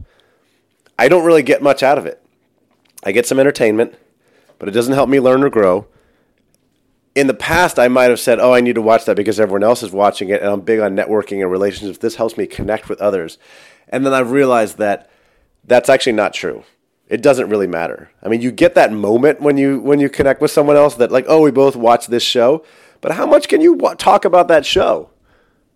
I 0.98 1.08
don't 1.08 1.26
really 1.26 1.44
get 1.44 1.62
much 1.62 1.84
out 1.84 2.00
of 2.00 2.08
it. 2.08 2.22
I 3.04 3.12
get 3.12 3.28
some 3.28 3.40
entertainment, 3.40 3.94
but 4.58 4.68
it 4.68 4.72
doesn't 4.72 4.94
help 4.94 5.10
me 5.10 5.20
learn 5.20 5.44
or 5.44 5.50
grow 5.52 5.88
in 7.15 7.28
the 7.28 7.34
past, 7.34 7.80
I 7.80 7.88
might 7.88 8.10
have 8.10 8.19
said, 8.19 8.39
"Oh, 8.39 8.54
I 8.54 8.62
need 8.62 8.75
to 8.75 8.82
watch 8.82 9.06
that 9.06 9.15
because 9.15 9.39
everyone 9.39 9.63
else 9.63 9.82
is 9.82 9.91
watching 9.91 10.30
it," 10.30 10.41
and 10.41 10.51
I'm 10.51 10.62
big 10.62 10.80
on 10.82 10.95
networking 10.95 11.41
and 11.41 11.49
relationships. 11.49 11.97
This 11.97 12.15
helps 12.15 12.38
me 12.38 12.45
connect 12.45 12.89
with 12.89 13.01
others, 13.01 13.38
and 13.89 14.06
then 14.06 14.13
I've 14.13 14.32
realized 14.32 14.78
that 14.80 15.10
that's 15.63 15.89
actually 15.89 16.13
not 16.13 16.34
true. 16.34 16.63
it 17.08 17.21
doesn't 17.21 17.49
really 17.49 17.67
matter. 17.67 18.10
I 18.23 18.30
mean, 18.30 18.41
you 18.41 18.51
get 18.51 18.73
that 18.75 18.91
moment 18.91 19.39
when 19.39 19.58
you 19.58 19.80
when 19.80 19.99
you 19.99 20.10
connect 20.10 20.41
with 20.41 20.51
someone 20.51 20.75
else 20.75 20.95
that 20.95 21.12
like, 21.12 21.25
oh, 21.28 21.41
we 21.41 21.51
both 21.51 21.75
watch 21.75 22.08
this 22.08 22.23
show, 22.23 22.65
but 23.01 23.13
how 23.13 23.25
much 23.28 23.47
can 23.47 23.62
you 23.62 23.78
talk 23.97 24.25
about 24.25 24.47
that 24.47 24.65
show, 24.65 25.12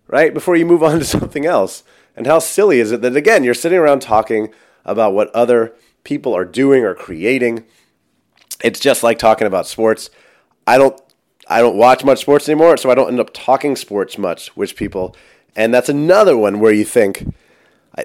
right? 0.08 0.34
Before 0.34 0.56
you 0.56 0.66
move 0.66 0.82
on 0.90 0.98
to 0.98 1.04
something 1.04 1.46
else. 1.46 1.84
And 2.16 2.26
how 2.26 2.40
silly 2.40 2.80
is 2.80 2.90
it 2.92 3.00
that 3.02 3.16
again 3.16 3.44
you're 3.44 3.54
sitting 3.54 3.78
around 3.78 4.02
talking 4.02 4.52
about 4.84 5.14
what 5.14 5.30
other 5.30 5.72
people 6.04 6.34
are 6.34 6.44
doing 6.44 6.84
or 6.84 6.94
creating? 6.94 7.64
It's 8.62 8.80
just 8.80 9.02
like 9.02 9.18
talking 9.18 9.46
about 9.46 9.66
sports. 9.66 10.10
I 10.66 10.76
don't 10.76 11.00
I 11.50 11.60
don't 11.60 11.76
watch 11.76 12.04
much 12.04 12.20
sports 12.20 12.48
anymore, 12.48 12.76
so 12.76 12.90
I 12.90 12.94
don't 12.94 13.08
end 13.08 13.20
up 13.20 13.32
talking 13.34 13.76
sports 13.76 14.16
much 14.16 14.56
with 14.56 14.76
people. 14.76 15.16
And 15.56 15.74
that's 15.74 15.88
another 15.88 16.36
one 16.36 16.60
where 16.60 16.72
you 16.72 16.84
think 16.84 17.26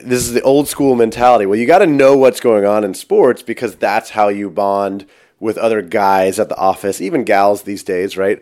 this 0.01 0.25
is 0.25 0.33
the 0.33 0.41
old 0.41 0.67
school 0.67 0.95
mentality. 0.95 1.45
Well, 1.45 1.59
you 1.59 1.67
got 1.67 1.79
to 1.79 1.87
know 1.87 2.17
what's 2.17 2.39
going 2.39 2.65
on 2.65 2.83
in 2.83 2.93
sports 2.95 3.43
because 3.43 3.75
that's 3.75 4.09
how 4.09 4.29
you 4.29 4.49
bond 4.49 5.05
with 5.39 5.57
other 5.57 5.81
guys 5.81 6.39
at 6.39 6.49
the 6.49 6.57
office, 6.57 6.99
even 7.01 7.23
gals 7.23 7.63
these 7.63 7.83
days, 7.83 8.17
right? 8.17 8.41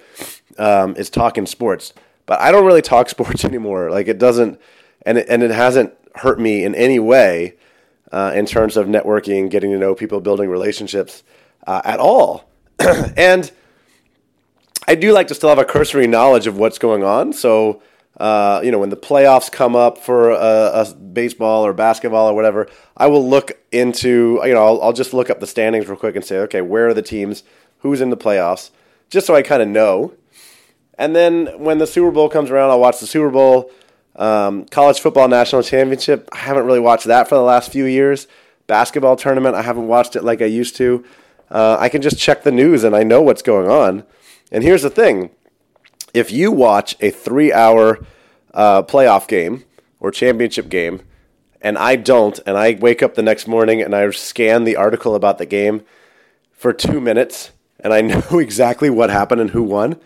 Um, 0.57 0.95
is 0.95 1.09
talking 1.09 1.45
sports. 1.45 1.93
But 2.25 2.39
I 2.39 2.51
don't 2.51 2.65
really 2.65 2.81
talk 2.81 3.09
sports 3.09 3.43
anymore. 3.43 3.91
Like 3.91 4.07
it 4.07 4.17
doesn't, 4.17 4.59
and 5.05 5.17
it, 5.17 5.27
and 5.29 5.43
it 5.43 5.51
hasn't 5.51 5.93
hurt 6.15 6.39
me 6.39 6.63
in 6.63 6.75
any 6.75 6.99
way 6.99 7.55
uh, 8.11 8.31
in 8.33 8.45
terms 8.45 8.77
of 8.77 8.87
networking, 8.87 9.49
getting 9.49 9.71
to 9.71 9.77
know 9.77 9.95
people, 9.95 10.21
building 10.21 10.49
relationships 10.49 11.23
uh, 11.67 11.81
at 11.83 11.99
all. 11.99 12.49
and 13.17 13.51
I 14.87 14.95
do 14.95 15.11
like 15.11 15.27
to 15.29 15.35
still 15.35 15.49
have 15.49 15.59
a 15.59 15.65
cursory 15.65 16.07
knowledge 16.07 16.47
of 16.47 16.57
what's 16.57 16.77
going 16.77 17.03
on. 17.03 17.33
So 17.33 17.81
uh, 18.17 18.61
you 18.63 18.71
know, 18.71 18.77
when 18.77 18.89
the 18.89 18.97
playoffs 18.97 19.51
come 19.51 19.75
up 19.75 19.97
for 19.97 20.29
a, 20.29 20.35
a, 20.35 20.93
baseball 20.93 21.65
or 21.65 21.73
basketball 21.73 22.29
or 22.29 22.35
whatever, 22.35 22.67
I 22.95 23.07
will 23.07 23.27
look 23.27 23.53
into, 23.71 24.39
you 24.43 24.53
know, 24.53 24.63
I'll, 24.63 24.81
I'll, 24.83 24.93
just 24.93 25.13
look 25.13 25.31
up 25.31 25.39
the 25.39 25.47
standings 25.47 25.87
real 25.87 25.97
quick 25.97 26.15
and 26.15 26.23
say, 26.23 26.37
okay, 26.39 26.61
where 26.61 26.87
are 26.87 26.93
the 26.93 27.01
teams? 27.01 27.43
Who's 27.79 28.01
in 28.01 28.11
the 28.11 28.17
playoffs? 28.17 28.69
Just 29.09 29.25
so 29.25 29.33
I 29.33 29.41
kind 29.41 29.63
of 29.63 29.67
know. 29.67 30.13
And 30.97 31.15
then 31.15 31.47
when 31.57 31.79
the 31.79 31.87
Super 31.87 32.11
Bowl 32.11 32.29
comes 32.29 32.51
around, 32.51 32.69
I'll 32.69 32.79
watch 32.79 32.99
the 32.99 33.07
Super 33.07 33.31
Bowl. 33.31 33.71
Um, 34.15 34.65
college 34.65 34.99
football 34.99 35.27
national 35.27 35.63
championship, 35.63 36.29
I 36.31 36.37
haven't 36.37 36.67
really 36.67 36.79
watched 36.79 37.05
that 37.05 37.27
for 37.27 37.33
the 37.33 37.41
last 37.41 37.71
few 37.71 37.85
years. 37.85 38.27
Basketball 38.67 39.15
tournament, 39.15 39.55
I 39.55 39.63
haven't 39.63 39.87
watched 39.87 40.15
it 40.15 40.23
like 40.23 40.39
I 40.39 40.45
used 40.45 40.75
to. 40.75 41.03
Uh, 41.49 41.77
I 41.79 41.89
can 41.89 42.03
just 42.03 42.19
check 42.19 42.43
the 42.43 42.51
news 42.51 42.83
and 42.83 42.95
I 42.95 43.01
know 43.01 43.23
what's 43.23 43.41
going 43.41 43.67
on. 43.67 44.03
And 44.53 44.63
here's 44.63 44.83
the 44.83 44.89
thing 44.91 45.31
if 46.13 46.31
you 46.31 46.51
watch 46.51 46.95
a 47.01 47.09
three 47.09 47.51
hour 47.51 48.05
uh, 48.53 48.83
playoff 48.83 49.27
game 49.27 49.63
or 49.99 50.11
championship 50.11 50.69
game, 50.69 51.01
and 51.59 51.75
I 51.77 51.95
don't, 51.95 52.39
and 52.45 52.55
I 52.55 52.77
wake 52.79 53.01
up 53.01 53.15
the 53.15 53.23
next 53.23 53.47
morning 53.47 53.81
and 53.81 53.95
I 53.95 54.09
scan 54.11 54.63
the 54.63 54.75
article 54.75 55.15
about 55.15 55.39
the 55.39 55.47
game 55.47 55.83
for 56.51 56.71
two 56.71 57.01
minutes, 57.01 57.51
and 57.79 57.91
I 57.91 58.01
know 58.01 58.37
exactly 58.37 58.91
what 58.91 59.09
happened 59.09 59.41
and 59.41 59.49
who 59.49 59.63
won, 59.63 59.99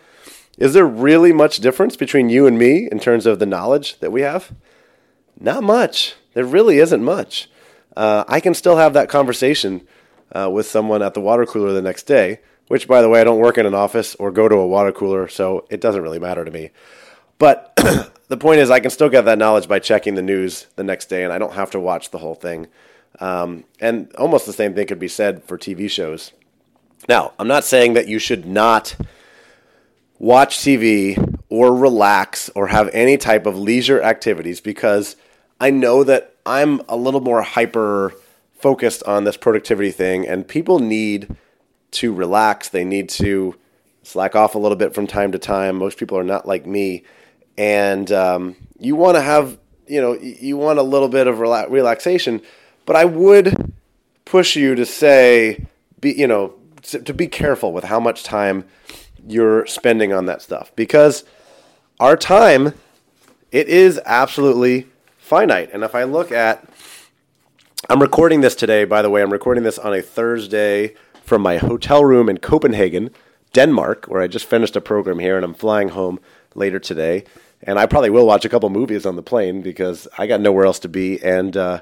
is 0.58 0.74
there 0.74 0.88
really 0.88 1.34
much 1.34 1.58
difference 1.58 1.98
between 1.98 2.30
you 2.30 2.48
and 2.48 2.58
me 2.58 2.88
in 2.90 3.00
terms 3.00 3.26
of 3.26 3.40
the 3.40 3.46
knowledge 3.46 4.00
that 4.00 4.12
we 4.12 4.22
have? 4.22 4.54
Not 5.40 5.62
much. 5.62 6.16
There 6.34 6.46
really 6.46 6.80
isn't 6.80 7.04
much. 7.04 7.50
Uh, 7.96 8.24
I 8.28 8.40
can 8.40 8.54
still 8.54 8.78
have 8.78 8.94
that 8.94 9.10
conversation 9.10 9.86
uh, 10.32 10.50
with 10.50 10.68
someone 10.68 11.02
at 11.02 11.14
the 11.14 11.22
water 11.22 11.46
cooler 11.46 11.74
the 11.74 11.82
next 11.82 12.04
day 12.04 12.40
which, 12.68 12.88
by 12.88 13.02
the 13.02 13.10
way, 13.10 13.22
I 13.22 13.24
don't 13.24 13.40
work 13.40 13.58
in 13.58 13.66
an 13.66 13.74
office 13.74 14.16
or 14.16 14.32
go 14.32 14.48
to 14.48 14.56
a 14.56 14.68
water 14.68 14.92
cooler, 14.92 15.28
so 15.28 15.66
it 15.70 15.82
doesn't 15.82 16.02
really 16.02 16.20
matter 16.20 16.44
to 16.44 16.52
me. 16.52 16.72
But 17.40 17.74
the 18.28 18.38
point 18.38 18.60
is, 18.60 18.70
I 18.70 18.80
can 18.80 18.92
still 18.92 19.10
get 19.10 19.26
that 19.26 19.38
knowledge 19.38 19.68
by 19.68 19.80
checking 19.80 20.16
the 20.16 20.22
news 20.22 20.68
the 20.76 20.84
next 20.84 21.08
day, 21.08 21.24
and 21.24 21.32
I 21.32 21.38
don't 21.38 21.54
have 21.54 21.72
to 21.72 21.80
watch 21.80 22.12
the 22.12 22.18
whole 22.18 22.36
thing. 22.36 22.68
Um, 23.20 23.64
and 23.80 24.14
almost 24.16 24.46
the 24.46 24.54
same 24.54 24.74
thing 24.74 24.88
could 24.88 25.00
be 25.00 25.08
said 25.08 25.44
for 25.44 25.58
TV 25.58 25.90
shows. 25.90 26.32
Now, 27.08 27.34
I'm 27.40 27.48
not 27.48 27.64
saying 27.64 27.94
that 27.94 28.08
you 28.08 28.20
should 28.20 28.46
not 28.46 28.96
watch 30.20 30.58
TV 30.58 31.38
or 31.50 31.76
relax 31.76 32.50
or 32.56 32.68
have 32.68 32.90
any 32.92 33.18
type 33.18 33.46
of 33.46 33.58
leisure 33.58 34.02
activities 34.02 34.60
because 34.60 35.16
I 35.60 35.70
know 35.70 36.04
that 36.04 36.34
I'm 36.46 36.82
a 36.90 36.96
little 36.96 37.22
more 37.22 37.42
hyper 37.42 38.14
focused 38.58 39.04
on 39.04 39.24
this 39.24 39.38
productivity 39.38 39.92
thing, 39.92 40.28
and 40.28 40.48
people 40.48 40.80
need 40.80 41.36
to 41.92 42.14
relax. 42.14 42.70
They 42.70 42.84
need 42.84 43.10
to 43.10 43.56
slack 44.04 44.36
off 44.36 44.56
a 44.56 44.60
little 44.60 44.78
bit 44.78 44.94
from 44.94 45.08
time 45.08 45.32
to 45.32 45.40
time. 45.40 45.76
Most 45.78 45.98
people 45.98 46.18
are 46.18 46.24
not 46.24 46.48
like 46.48 46.66
me, 46.66 47.04
and 47.58 48.12
um, 48.12 48.56
you 48.80 48.96
want 48.96 49.16
to 49.16 49.22
have 49.22 49.58
you 49.88 50.02
know 50.02 50.14
you 50.14 50.58
want 50.58 50.80
a 50.80 50.84
little 50.84 51.10
bit 51.10 51.28
of 51.28 51.38
rela- 51.38 51.70
relaxation. 51.70 52.42
But 52.86 52.96
I 52.96 53.06
would 53.06 53.74
push 54.26 54.56
you 54.56 54.76
to 54.76 54.86
say, 54.86 55.66
be 56.00 56.12
you 56.14 56.28
know, 56.28 56.54
to 56.84 57.14
be 57.14 57.28
careful 57.28 57.74
with 57.74 57.86
how 57.86 58.00
much 58.00 58.24
time 58.24 58.66
you're 59.28 59.66
spending 59.66 60.14
on 60.14 60.26
that 60.26 60.42
stuff 60.42 60.72
because 60.76 61.26
our 62.00 62.16
time 62.16 62.74
it 63.52 63.68
is 63.68 64.00
absolutely 64.06 64.88
finite. 65.18 65.70
And 65.74 65.84
if 65.84 65.96
I 65.96 66.04
look 66.04 66.32
at 66.32 66.68
I'm 67.90 68.02
recording 68.02 68.42
this 68.42 68.56
today, 68.56 68.86
by 68.86 69.02
the 69.02 69.10
way, 69.10 69.22
I'm 69.22 69.32
recording 69.32 69.64
this 69.64 69.80
on 69.80 69.94
a 69.94 70.02
Thursday 70.02 70.96
from 71.28 71.42
my 71.42 71.58
hotel 71.58 72.06
room 72.06 72.30
in 72.30 72.38
Copenhagen, 72.38 73.10
Denmark, 73.52 74.06
where 74.06 74.22
I 74.22 74.28
just 74.28 74.46
finished 74.46 74.78
a 74.78 74.82
program 74.82 75.20
here 75.20 75.36
and 75.36 75.44
I'm 75.44 75.54
flying 75.54 75.90
home 75.90 76.22
later 76.56 76.80
today. 76.80 77.26
And 77.62 77.78
I 77.78 77.86
probably 77.86 78.10
will 78.10 78.26
watch 78.26 78.46
a 78.46 78.50
couple 78.50 78.70
movies 78.70 79.06
on 79.06 79.18
the 79.18 79.22
plane 79.22 79.62
because 79.62 80.08
I 80.18 80.26
got 80.26 80.40
nowhere 80.40 80.66
else 80.66 80.80
to 80.80 80.88
be. 80.88 81.22
And 81.22 81.58
uh, 81.58 81.82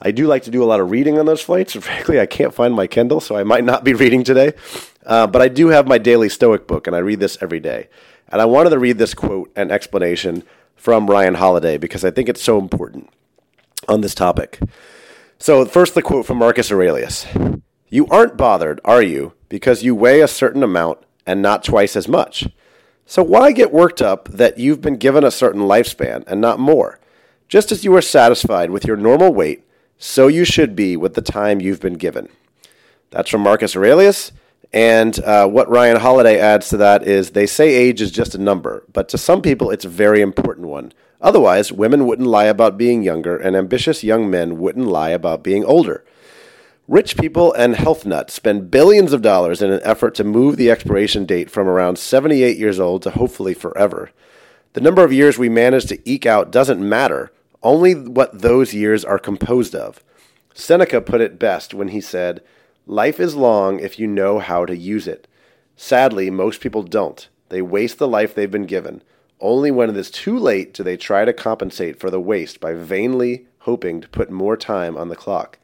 I 0.00 0.10
do 0.10 0.26
like 0.26 0.42
to 0.44 0.50
do 0.50 0.64
a 0.64 0.66
lot 0.66 0.80
of 0.80 0.90
reading 0.90 1.16
on 1.16 1.26
those 1.26 1.40
flights. 1.40 1.74
Frankly, 1.80 2.18
I 2.18 2.26
can't 2.26 2.52
find 2.52 2.74
my 2.74 2.88
Kindle, 2.88 3.20
so 3.20 3.36
I 3.36 3.44
might 3.44 3.64
not 3.64 3.84
be 3.84 3.94
reading 3.94 4.24
today. 4.24 4.52
Uh, 5.06 5.28
but 5.28 5.40
I 5.40 5.46
do 5.46 5.68
have 5.68 5.86
my 5.86 5.98
daily 5.98 6.28
Stoic 6.28 6.66
book, 6.66 6.88
and 6.88 6.96
I 6.96 7.00
read 7.00 7.20
this 7.20 7.38
every 7.40 7.60
day. 7.60 7.88
And 8.28 8.42
I 8.42 8.46
wanted 8.46 8.70
to 8.70 8.80
read 8.80 8.98
this 8.98 9.14
quote 9.14 9.52
and 9.54 9.70
explanation 9.70 10.42
from 10.74 11.08
Ryan 11.08 11.34
Holiday 11.34 11.78
because 11.78 12.04
I 12.04 12.10
think 12.10 12.28
it's 12.28 12.42
so 12.42 12.58
important 12.58 13.10
on 13.86 14.00
this 14.00 14.14
topic. 14.14 14.58
So, 15.38 15.64
first, 15.66 15.94
the 15.94 16.02
quote 16.02 16.26
from 16.26 16.38
Marcus 16.38 16.72
Aurelius 16.72 17.26
you 17.92 18.06
aren't 18.06 18.38
bothered, 18.38 18.80
are 18.86 19.02
you, 19.02 19.34
because 19.50 19.82
you 19.82 19.94
weigh 19.94 20.22
a 20.22 20.26
certain 20.26 20.62
amount 20.62 20.98
and 21.26 21.42
not 21.42 21.62
twice 21.62 21.94
as 21.94 22.08
much? 22.08 22.48
So 23.04 23.22
why 23.22 23.52
get 23.52 23.70
worked 23.70 24.00
up 24.00 24.30
that 24.30 24.56
you've 24.56 24.80
been 24.80 24.96
given 24.96 25.24
a 25.24 25.30
certain 25.30 25.60
lifespan 25.60 26.24
and 26.26 26.40
not 26.40 26.58
more? 26.58 26.98
Just 27.48 27.70
as 27.70 27.84
you 27.84 27.94
are 27.94 28.00
satisfied 28.00 28.70
with 28.70 28.86
your 28.86 28.96
normal 28.96 29.34
weight, 29.34 29.66
so 29.98 30.26
you 30.26 30.46
should 30.46 30.74
be 30.74 30.96
with 30.96 31.12
the 31.12 31.20
time 31.20 31.60
you've 31.60 31.82
been 31.82 31.98
given. 31.98 32.30
That's 33.10 33.28
from 33.28 33.42
Marcus 33.42 33.76
Aurelius. 33.76 34.32
And 34.72 35.22
uh, 35.22 35.46
what 35.46 35.68
Ryan 35.68 36.00
Holiday 36.00 36.40
adds 36.40 36.70
to 36.70 36.78
that 36.78 37.06
is 37.06 37.32
they 37.32 37.46
say 37.46 37.74
age 37.74 38.00
is 38.00 38.10
just 38.10 38.34
a 38.34 38.38
number, 38.38 38.84
but 38.90 39.06
to 39.10 39.18
some 39.18 39.42
people 39.42 39.70
it's 39.70 39.84
a 39.84 39.90
very 39.90 40.22
important 40.22 40.68
one. 40.68 40.94
Otherwise, 41.20 41.70
women 41.70 42.06
wouldn't 42.06 42.26
lie 42.26 42.46
about 42.46 42.78
being 42.78 43.02
younger, 43.02 43.36
and 43.36 43.54
ambitious 43.54 44.02
young 44.02 44.30
men 44.30 44.56
wouldn't 44.56 44.86
lie 44.86 45.10
about 45.10 45.44
being 45.44 45.62
older. 45.62 46.02
Rich 46.92 47.16
people 47.16 47.54
and 47.54 47.74
health 47.74 48.04
nuts 48.04 48.34
spend 48.34 48.70
billions 48.70 49.14
of 49.14 49.22
dollars 49.22 49.62
in 49.62 49.72
an 49.72 49.80
effort 49.82 50.14
to 50.16 50.24
move 50.24 50.58
the 50.58 50.70
expiration 50.70 51.24
date 51.24 51.50
from 51.50 51.66
around 51.66 51.98
78 51.98 52.58
years 52.58 52.78
old 52.78 53.00
to 53.00 53.10
hopefully 53.12 53.54
forever. 53.54 54.10
The 54.74 54.82
number 54.82 55.02
of 55.02 55.10
years 55.10 55.38
we 55.38 55.48
manage 55.48 55.86
to 55.86 55.98
eke 56.06 56.26
out 56.26 56.52
doesn't 56.52 56.86
matter, 56.86 57.32
only 57.62 57.94
what 57.94 58.42
those 58.42 58.74
years 58.74 59.06
are 59.06 59.18
composed 59.18 59.74
of. 59.74 60.04
Seneca 60.52 61.00
put 61.00 61.22
it 61.22 61.38
best 61.38 61.72
when 61.72 61.88
he 61.88 62.00
said, 62.02 62.42
Life 62.86 63.18
is 63.18 63.36
long 63.36 63.80
if 63.80 63.98
you 63.98 64.06
know 64.06 64.38
how 64.38 64.66
to 64.66 64.76
use 64.76 65.08
it. 65.08 65.26
Sadly, 65.76 66.28
most 66.28 66.60
people 66.60 66.82
don't. 66.82 67.26
They 67.48 67.62
waste 67.62 67.96
the 67.96 68.06
life 68.06 68.34
they've 68.34 68.50
been 68.50 68.66
given. 68.66 69.02
Only 69.40 69.70
when 69.70 69.88
it 69.88 69.96
is 69.96 70.10
too 70.10 70.38
late 70.38 70.74
do 70.74 70.82
they 70.82 70.98
try 70.98 71.24
to 71.24 71.32
compensate 71.32 71.98
for 71.98 72.10
the 72.10 72.20
waste 72.20 72.60
by 72.60 72.74
vainly 72.74 73.46
hoping 73.60 74.02
to 74.02 74.08
put 74.10 74.30
more 74.30 74.58
time 74.58 74.98
on 74.98 75.08
the 75.08 75.16
clock. 75.16 75.58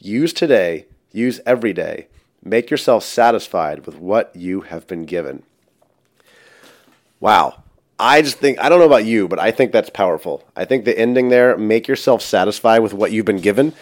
Use 0.00 0.32
today, 0.32 0.86
use 1.12 1.40
every 1.44 1.74
day. 1.74 2.08
Make 2.42 2.70
yourself 2.70 3.04
satisfied 3.04 3.84
with 3.84 3.96
what 3.96 4.34
you 4.34 4.62
have 4.62 4.86
been 4.86 5.04
given. 5.04 5.42
Wow. 7.20 7.62
I 7.98 8.22
just 8.22 8.38
think, 8.38 8.58
I 8.58 8.70
don't 8.70 8.78
know 8.78 8.86
about 8.86 9.04
you, 9.04 9.28
but 9.28 9.38
I 9.38 9.50
think 9.50 9.72
that's 9.72 9.90
powerful. 9.90 10.48
I 10.56 10.64
think 10.64 10.86
the 10.86 10.98
ending 10.98 11.28
there, 11.28 11.58
make 11.58 11.86
yourself 11.86 12.22
satisfied 12.22 12.78
with 12.78 12.94
what 12.94 13.12
you've 13.12 13.26
been 13.26 13.42
given, 13.42 13.74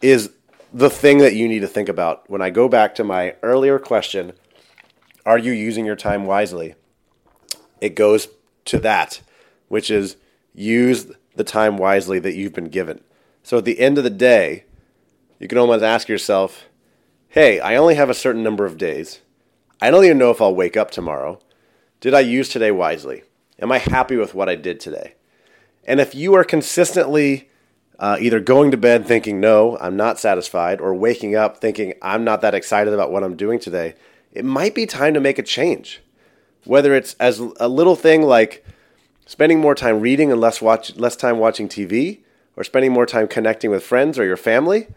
is 0.00 0.30
the 0.72 0.88
thing 0.88 1.18
that 1.18 1.34
you 1.34 1.46
need 1.46 1.60
to 1.60 1.66
think 1.66 1.90
about. 1.90 2.28
When 2.30 2.40
I 2.40 2.48
go 2.48 2.66
back 2.66 2.94
to 2.94 3.04
my 3.04 3.36
earlier 3.42 3.78
question, 3.78 4.32
are 5.26 5.36
you 5.36 5.52
using 5.52 5.84
your 5.84 5.96
time 5.96 6.24
wisely? 6.24 6.74
It 7.82 7.94
goes 7.94 8.28
to 8.64 8.78
that, 8.78 9.20
which 9.68 9.90
is 9.90 10.16
use 10.54 11.12
the 11.34 11.44
time 11.44 11.76
wisely 11.76 12.18
that 12.18 12.34
you've 12.34 12.54
been 12.54 12.70
given. 12.70 13.02
So 13.42 13.58
at 13.58 13.66
the 13.66 13.78
end 13.78 13.98
of 13.98 14.04
the 14.04 14.10
day, 14.10 14.64
you 15.40 15.48
can 15.48 15.58
almost 15.58 15.82
ask 15.82 16.08
yourself, 16.08 16.68
hey, 17.28 17.58
I 17.58 17.74
only 17.74 17.94
have 17.94 18.10
a 18.10 18.14
certain 18.14 18.42
number 18.42 18.66
of 18.66 18.78
days. 18.78 19.20
I 19.80 19.90
don't 19.90 20.04
even 20.04 20.18
know 20.18 20.30
if 20.30 20.40
I'll 20.40 20.54
wake 20.54 20.76
up 20.76 20.90
tomorrow. 20.90 21.40
Did 22.00 22.12
I 22.12 22.20
use 22.20 22.50
today 22.50 22.70
wisely? 22.70 23.24
Am 23.58 23.72
I 23.72 23.78
happy 23.78 24.16
with 24.16 24.34
what 24.34 24.50
I 24.50 24.54
did 24.54 24.78
today? 24.78 25.14
And 25.84 25.98
if 25.98 26.14
you 26.14 26.34
are 26.34 26.44
consistently 26.44 27.48
uh, 27.98 28.18
either 28.20 28.38
going 28.38 28.70
to 28.70 28.76
bed 28.76 29.06
thinking, 29.06 29.40
no, 29.40 29.78
I'm 29.78 29.96
not 29.96 30.18
satisfied, 30.18 30.80
or 30.80 30.94
waking 30.94 31.34
up 31.34 31.58
thinking, 31.58 31.94
I'm 32.02 32.22
not 32.22 32.42
that 32.42 32.54
excited 32.54 32.92
about 32.92 33.10
what 33.10 33.24
I'm 33.24 33.36
doing 33.36 33.58
today, 33.58 33.94
it 34.32 34.44
might 34.44 34.74
be 34.74 34.86
time 34.86 35.14
to 35.14 35.20
make 35.20 35.38
a 35.38 35.42
change. 35.42 36.00
Whether 36.64 36.94
it's 36.94 37.14
as 37.14 37.38
a 37.38 37.68
little 37.68 37.96
thing 37.96 38.22
like 38.22 38.64
spending 39.26 39.60
more 39.60 39.74
time 39.74 40.00
reading 40.00 40.30
and 40.30 40.40
less, 40.40 40.60
watch, 40.60 40.96
less 40.96 41.16
time 41.16 41.38
watching 41.38 41.68
TV, 41.68 42.20
or 42.56 42.64
spending 42.64 42.92
more 42.92 43.06
time 43.06 43.26
connecting 43.26 43.70
with 43.70 43.82
friends 43.82 44.18
or 44.18 44.24
your 44.24 44.36
family, 44.36 44.88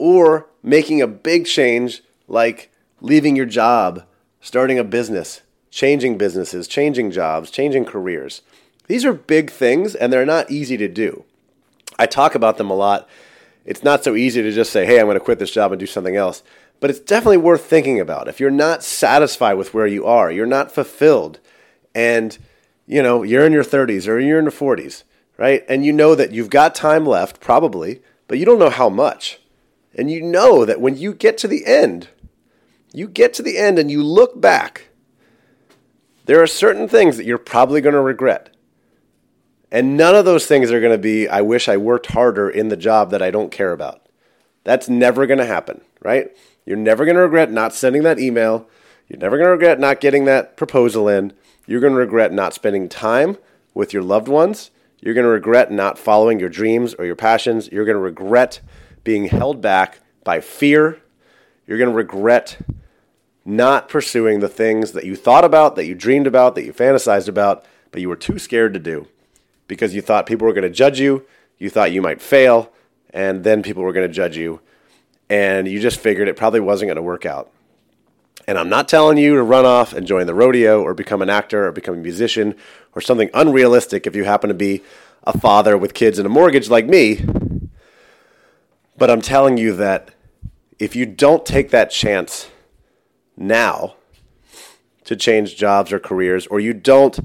or 0.00 0.46
making 0.62 1.02
a 1.02 1.06
big 1.06 1.44
change 1.44 2.02
like 2.26 2.72
leaving 3.02 3.36
your 3.36 3.44
job, 3.44 4.02
starting 4.40 4.78
a 4.78 4.84
business, 4.84 5.42
changing 5.70 6.16
businesses, 6.16 6.66
changing 6.66 7.10
jobs, 7.10 7.50
changing 7.50 7.84
careers. 7.84 8.40
These 8.86 9.04
are 9.04 9.12
big 9.12 9.50
things 9.50 9.94
and 9.94 10.10
they're 10.10 10.24
not 10.24 10.50
easy 10.50 10.78
to 10.78 10.88
do. 10.88 11.24
I 11.98 12.06
talk 12.06 12.34
about 12.34 12.56
them 12.56 12.70
a 12.70 12.74
lot. 12.74 13.06
It's 13.66 13.84
not 13.84 14.02
so 14.02 14.16
easy 14.16 14.40
to 14.40 14.50
just 14.52 14.72
say, 14.72 14.86
hey, 14.86 14.98
I'm 14.98 15.04
going 15.04 15.18
to 15.18 15.24
quit 15.24 15.38
this 15.38 15.50
job 15.50 15.70
and 15.70 15.78
do 15.78 15.86
something 15.86 16.16
else. 16.16 16.42
But 16.80 16.88
it's 16.88 16.98
definitely 16.98 17.36
worth 17.36 17.66
thinking 17.66 18.00
about. 18.00 18.26
If 18.26 18.40
you're 18.40 18.50
not 18.50 18.82
satisfied 18.82 19.54
with 19.54 19.74
where 19.74 19.86
you 19.86 20.06
are, 20.06 20.32
you're 20.32 20.46
not 20.46 20.72
fulfilled, 20.72 21.38
and 21.94 22.38
you 22.86 23.02
know, 23.02 23.22
you're 23.22 23.44
in 23.44 23.52
your 23.52 23.64
30s 23.64 24.08
or 24.08 24.18
you're 24.18 24.38
in 24.38 24.46
your 24.46 24.50
40s, 24.50 25.02
right? 25.36 25.62
And 25.68 25.84
you 25.84 25.92
know 25.92 26.14
that 26.14 26.32
you've 26.32 26.48
got 26.48 26.74
time 26.74 27.04
left, 27.04 27.38
probably, 27.38 28.00
but 28.28 28.38
you 28.38 28.46
don't 28.46 28.58
know 28.58 28.70
how 28.70 28.88
much. 28.88 29.39
And 29.94 30.10
you 30.10 30.22
know 30.22 30.64
that 30.64 30.80
when 30.80 30.96
you 30.96 31.12
get 31.14 31.36
to 31.38 31.48
the 31.48 31.66
end, 31.66 32.08
you 32.92 33.08
get 33.08 33.34
to 33.34 33.42
the 33.42 33.58
end 33.58 33.78
and 33.78 33.90
you 33.90 34.02
look 34.02 34.40
back, 34.40 34.88
there 36.26 36.42
are 36.42 36.46
certain 36.46 36.88
things 36.88 37.16
that 37.16 37.26
you're 37.26 37.38
probably 37.38 37.80
going 37.80 37.94
to 37.94 38.00
regret. 38.00 38.54
And 39.72 39.96
none 39.96 40.14
of 40.14 40.24
those 40.24 40.46
things 40.46 40.70
are 40.72 40.80
going 40.80 40.92
to 40.92 40.98
be, 40.98 41.28
I 41.28 41.40
wish 41.40 41.68
I 41.68 41.76
worked 41.76 42.06
harder 42.06 42.48
in 42.48 42.68
the 42.68 42.76
job 42.76 43.10
that 43.10 43.22
I 43.22 43.30
don't 43.30 43.52
care 43.52 43.72
about. 43.72 44.08
That's 44.64 44.88
never 44.88 45.26
going 45.26 45.38
to 45.38 45.46
happen, 45.46 45.80
right? 46.02 46.36
You're 46.66 46.76
never 46.76 47.04
going 47.04 47.16
to 47.16 47.22
regret 47.22 47.50
not 47.50 47.74
sending 47.74 48.02
that 48.02 48.18
email. 48.18 48.68
You're 49.08 49.18
never 49.18 49.36
going 49.36 49.46
to 49.46 49.52
regret 49.52 49.80
not 49.80 50.00
getting 50.00 50.24
that 50.26 50.56
proposal 50.56 51.08
in. 51.08 51.32
You're 51.66 51.80
going 51.80 51.92
to 51.92 51.98
regret 51.98 52.32
not 52.32 52.54
spending 52.54 52.88
time 52.88 53.38
with 53.74 53.92
your 53.92 54.02
loved 54.02 54.28
ones. 54.28 54.70
You're 55.00 55.14
going 55.14 55.24
to 55.24 55.30
regret 55.30 55.72
not 55.72 55.98
following 55.98 56.38
your 56.40 56.48
dreams 56.48 56.94
or 56.94 57.04
your 57.04 57.16
passions. 57.16 57.68
You're 57.72 57.84
going 57.84 57.96
to 57.96 58.00
regret 58.00 58.60
being 59.04 59.26
held 59.26 59.60
back 59.60 60.00
by 60.24 60.40
fear. 60.40 61.00
You're 61.66 61.78
going 61.78 61.90
to 61.90 61.96
regret 61.96 62.58
not 63.44 63.88
pursuing 63.88 64.40
the 64.40 64.48
things 64.48 64.92
that 64.92 65.04
you 65.04 65.16
thought 65.16 65.44
about, 65.44 65.76
that 65.76 65.86
you 65.86 65.94
dreamed 65.94 66.26
about, 66.26 66.54
that 66.54 66.64
you 66.64 66.72
fantasized 66.72 67.28
about, 67.28 67.64
but 67.90 68.00
you 68.00 68.08
were 68.08 68.16
too 68.16 68.38
scared 68.38 68.74
to 68.74 68.80
do 68.80 69.08
because 69.66 69.94
you 69.94 70.02
thought 70.02 70.26
people 70.26 70.46
were 70.46 70.52
going 70.52 70.62
to 70.62 70.70
judge 70.70 70.98
you, 70.98 71.24
you 71.58 71.70
thought 71.70 71.92
you 71.92 72.02
might 72.02 72.20
fail, 72.20 72.72
and 73.10 73.44
then 73.44 73.62
people 73.62 73.82
were 73.82 73.92
going 73.92 74.06
to 74.06 74.12
judge 74.12 74.36
you, 74.36 74.60
and 75.28 75.68
you 75.68 75.80
just 75.80 76.00
figured 76.00 76.28
it 76.28 76.36
probably 76.36 76.60
wasn't 76.60 76.88
going 76.88 76.96
to 76.96 77.02
work 77.02 77.24
out. 77.24 77.50
And 78.46 78.58
I'm 78.58 78.68
not 78.68 78.88
telling 78.88 79.16
you 79.16 79.36
to 79.36 79.42
run 79.42 79.64
off 79.64 79.92
and 79.92 80.06
join 80.06 80.26
the 80.26 80.34
rodeo 80.34 80.82
or 80.82 80.92
become 80.92 81.22
an 81.22 81.30
actor 81.30 81.68
or 81.68 81.72
become 81.72 81.94
a 81.94 81.98
musician 81.98 82.56
or 82.94 83.00
something 83.00 83.30
unrealistic 83.32 84.06
if 84.06 84.16
you 84.16 84.24
happen 84.24 84.48
to 84.48 84.54
be 84.54 84.82
a 85.22 85.38
father 85.38 85.78
with 85.78 85.94
kids 85.94 86.18
and 86.18 86.26
a 86.26 86.30
mortgage 86.30 86.68
like 86.68 86.86
me. 86.86 87.24
But 89.00 89.10
I'm 89.10 89.22
telling 89.22 89.56
you 89.56 89.74
that 89.76 90.10
if 90.78 90.94
you 90.94 91.06
don't 91.06 91.46
take 91.46 91.70
that 91.70 91.90
chance 91.90 92.50
now 93.34 93.94
to 95.04 95.16
change 95.16 95.56
jobs 95.56 95.90
or 95.90 95.98
careers, 95.98 96.46
or 96.48 96.60
you 96.60 96.74
don't 96.74 97.18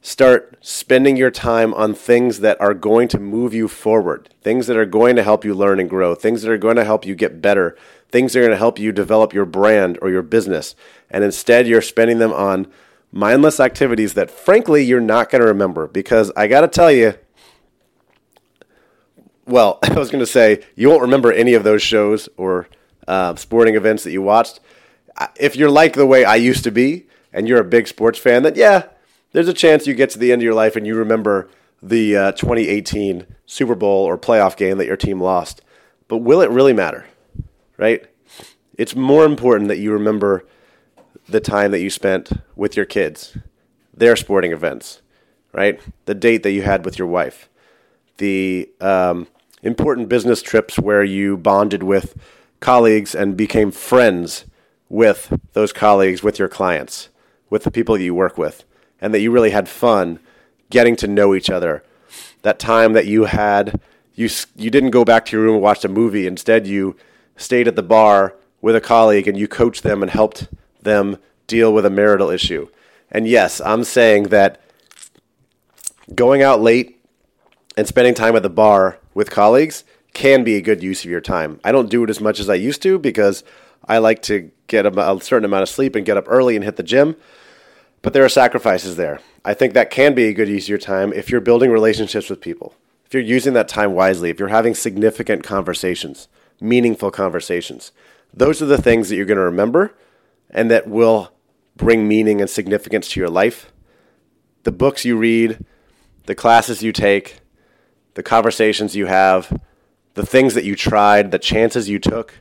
start 0.00 0.56
spending 0.62 1.18
your 1.18 1.30
time 1.30 1.74
on 1.74 1.92
things 1.92 2.40
that 2.40 2.58
are 2.62 2.72
going 2.72 3.08
to 3.08 3.20
move 3.20 3.52
you 3.52 3.68
forward, 3.68 4.30
things 4.40 4.68
that 4.68 4.78
are 4.78 4.86
going 4.86 5.16
to 5.16 5.22
help 5.22 5.44
you 5.44 5.52
learn 5.52 5.78
and 5.78 5.90
grow, 5.90 6.14
things 6.14 6.40
that 6.40 6.50
are 6.50 6.56
going 6.56 6.76
to 6.76 6.84
help 6.84 7.04
you 7.04 7.14
get 7.14 7.42
better, 7.42 7.76
things 8.08 8.32
that 8.32 8.38
are 8.38 8.44
going 8.44 8.50
to 8.52 8.56
help 8.56 8.78
you 8.78 8.90
develop 8.90 9.34
your 9.34 9.44
brand 9.44 9.98
or 10.00 10.08
your 10.08 10.22
business. 10.22 10.74
And 11.10 11.22
instead, 11.22 11.68
you're 11.68 11.82
spending 11.82 12.20
them 12.20 12.32
on 12.32 12.68
mindless 13.12 13.60
activities 13.60 14.14
that, 14.14 14.30
frankly, 14.30 14.82
you're 14.82 14.98
not 14.98 15.28
going 15.28 15.42
to 15.42 15.48
remember. 15.48 15.88
Because 15.88 16.32
I 16.34 16.46
got 16.46 16.62
to 16.62 16.68
tell 16.68 16.90
you, 16.90 17.18
well, 19.48 19.78
I 19.82 19.94
was 19.94 20.10
going 20.10 20.20
to 20.20 20.26
say, 20.26 20.64
you 20.76 20.88
won't 20.88 21.02
remember 21.02 21.32
any 21.32 21.54
of 21.54 21.64
those 21.64 21.82
shows 21.82 22.28
or 22.36 22.68
uh, 23.06 23.34
sporting 23.36 23.74
events 23.74 24.04
that 24.04 24.12
you 24.12 24.22
watched. 24.22 24.60
If 25.40 25.56
you're 25.56 25.70
like 25.70 25.94
the 25.94 26.06
way 26.06 26.24
I 26.24 26.36
used 26.36 26.62
to 26.64 26.70
be, 26.70 27.06
and 27.32 27.48
you're 27.48 27.60
a 27.60 27.64
big 27.64 27.88
sports 27.88 28.18
fan, 28.18 28.42
then 28.42 28.54
yeah, 28.56 28.84
there's 29.32 29.48
a 29.48 29.54
chance 29.54 29.86
you 29.86 29.94
get 29.94 30.10
to 30.10 30.18
the 30.18 30.32
end 30.32 30.40
of 30.42 30.44
your 30.44 30.54
life 30.54 30.76
and 30.76 30.86
you 30.86 30.94
remember 30.94 31.48
the 31.82 32.16
uh, 32.16 32.32
2018 32.32 33.26
Super 33.46 33.74
Bowl 33.74 34.04
or 34.04 34.18
playoff 34.18 34.56
game 34.56 34.78
that 34.78 34.86
your 34.86 34.96
team 34.96 35.20
lost. 35.20 35.62
But 36.08 36.18
will 36.18 36.40
it 36.40 36.50
really 36.50 36.72
matter? 36.72 37.06
Right? 37.76 38.06
It's 38.76 38.96
more 38.96 39.24
important 39.24 39.68
that 39.68 39.78
you 39.78 39.92
remember 39.92 40.44
the 41.28 41.40
time 41.40 41.70
that 41.72 41.80
you 41.80 41.90
spent 41.90 42.30
with 42.56 42.76
your 42.76 42.86
kids, 42.86 43.36
their 43.94 44.16
sporting 44.16 44.52
events, 44.52 45.02
right? 45.52 45.80
The 46.06 46.14
date 46.14 46.42
that 46.42 46.52
you 46.52 46.62
had 46.62 46.84
with 46.84 46.98
your 46.98 47.08
wife, 47.08 47.48
the 48.16 48.70
um, 48.80 49.26
important 49.62 50.08
business 50.08 50.42
trips 50.42 50.78
where 50.78 51.04
you 51.04 51.36
bonded 51.36 51.82
with 51.82 52.16
colleagues 52.60 53.14
and 53.14 53.36
became 53.36 53.70
friends 53.70 54.44
with 54.88 55.38
those 55.52 55.72
colleagues, 55.72 56.22
with 56.22 56.38
your 56.38 56.48
clients, 56.48 57.08
with 57.50 57.64
the 57.64 57.70
people 57.70 57.96
that 57.96 58.02
you 58.02 58.14
work 58.14 58.38
with 58.38 58.64
and 59.00 59.14
that 59.14 59.20
you 59.20 59.30
really 59.30 59.50
had 59.50 59.68
fun 59.68 60.18
getting 60.70 60.96
to 60.96 61.06
know 61.06 61.34
each 61.34 61.50
other. 61.50 61.82
That 62.42 62.58
time 62.58 62.92
that 62.92 63.06
you 63.06 63.24
had, 63.24 63.80
you, 64.14 64.28
you 64.56 64.70
didn't 64.70 64.90
go 64.90 65.04
back 65.04 65.26
to 65.26 65.36
your 65.36 65.44
room 65.44 65.54
and 65.54 65.62
watch 65.62 65.84
a 65.84 65.88
movie. 65.88 66.26
Instead, 66.26 66.66
you 66.66 66.96
stayed 67.36 67.68
at 67.68 67.76
the 67.76 67.82
bar 67.82 68.34
with 68.60 68.74
a 68.74 68.80
colleague 68.80 69.28
and 69.28 69.38
you 69.38 69.46
coached 69.46 69.82
them 69.82 70.02
and 70.02 70.10
helped 70.10 70.48
them 70.82 71.18
deal 71.46 71.72
with 71.72 71.86
a 71.86 71.90
marital 71.90 72.30
issue. 72.30 72.68
And 73.10 73.26
yes, 73.26 73.60
I'm 73.60 73.84
saying 73.84 74.24
that 74.24 74.60
going 76.14 76.42
out 76.42 76.60
late 76.60 77.00
and 77.76 77.86
spending 77.86 78.14
time 78.14 78.36
at 78.36 78.42
the 78.42 78.50
bar 78.50 78.98
with 79.18 79.32
colleagues 79.32 79.82
can 80.14 80.44
be 80.44 80.54
a 80.54 80.60
good 80.60 80.80
use 80.80 81.04
of 81.04 81.10
your 81.10 81.20
time. 81.20 81.58
I 81.64 81.72
don't 81.72 81.90
do 81.90 82.04
it 82.04 82.08
as 82.08 82.20
much 82.20 82.38
as 82.38 82.48
I 82.48 82.54
used 82.54 82.80
to 82.82 83.00
because 83.00 83.42
I 83.84 83.98
like 83.98 84.22
to 84.22 84.52
get 84.68 84.86
a, 84.86 85.20
certain 85.20 85.44
amount 85.44 85.64
of 85.64 85.68
sleep 85.68 85.96
and 85.96 86.06
get 86.06 86.16
up 86.16 86.26
early 86.28 86.54
and 86.54 86.64
hit 86.64 86.76
the 86.76 86.84
gym. 86.84 87.16
But 88.00 88.12
there 88.12 88.24
are 88.24 88.28
sacrifices 88.28 88.94
there. 88.94 89.18
I 89.44 89.54
think 89.54 89.74
that 89.74 89.90
can 89.90 90.14
be 90.14 90.26
a 90.26 90.32
good 90.32 90.48
use 90.48 90.66
of 90.66 90.68
your 90.68 90.78
time 90.78 91.12
if 91.12 91.30
you're 91.30 91.40
building 91.40 91.72
relationships 91.72 92.30
with 92.30 92.40
people, 92.40 92.76
if 93.06 93.12
you're 93.12 93.20
using 93.20 93.54
that 93.54 93.66
time 93.66 93.92
wisely, 93.92 94.30
if 94.30 94.38
you're 94.38 94.50
having 94.50 94.76
significant 94.76 95.42
conversations, 95.42 96.28
meaningful 96.60 97.10
conversations. 97.10 97.90
Those 98.32 98.62
are 98.62 98.66
the 98.66 98.80
things 98.80 99.08
that 99.08 99.16
you're 99.16 99.26
going 99.26 99.36
to 99.38 99.42
remember 99.42 99.96
and 100.48 100.70
that 100.70 100.86
will 100.86 101.32
bring 101.74 102.06
meaning 102.06 102.40
and 102.40 102.48
significance 102.48 103.08
to 103.08 103.20
your 103.20 103.30
life. 103.30 103.72
The 104.62 104.70
books 104.70 105.04
you 105.04 105.16
read, 105.16 105.64
the 106.26 106.36
classes 106.36 106.84
you 106.84 106.92
take, 106.92 107.40
the 108.18 108.22
conversations 108.24 108.96
you 108.96 109.06
have, 109.06 109.60
the 110.14 110.26
things 110.26 110.54
that 110.54 110.64
you 110.64 110.74
tried, 110.74 111.30
the 111.30 111.38
chances 111.38 111.88
you 111.88 112.00
took, 112.00 112.34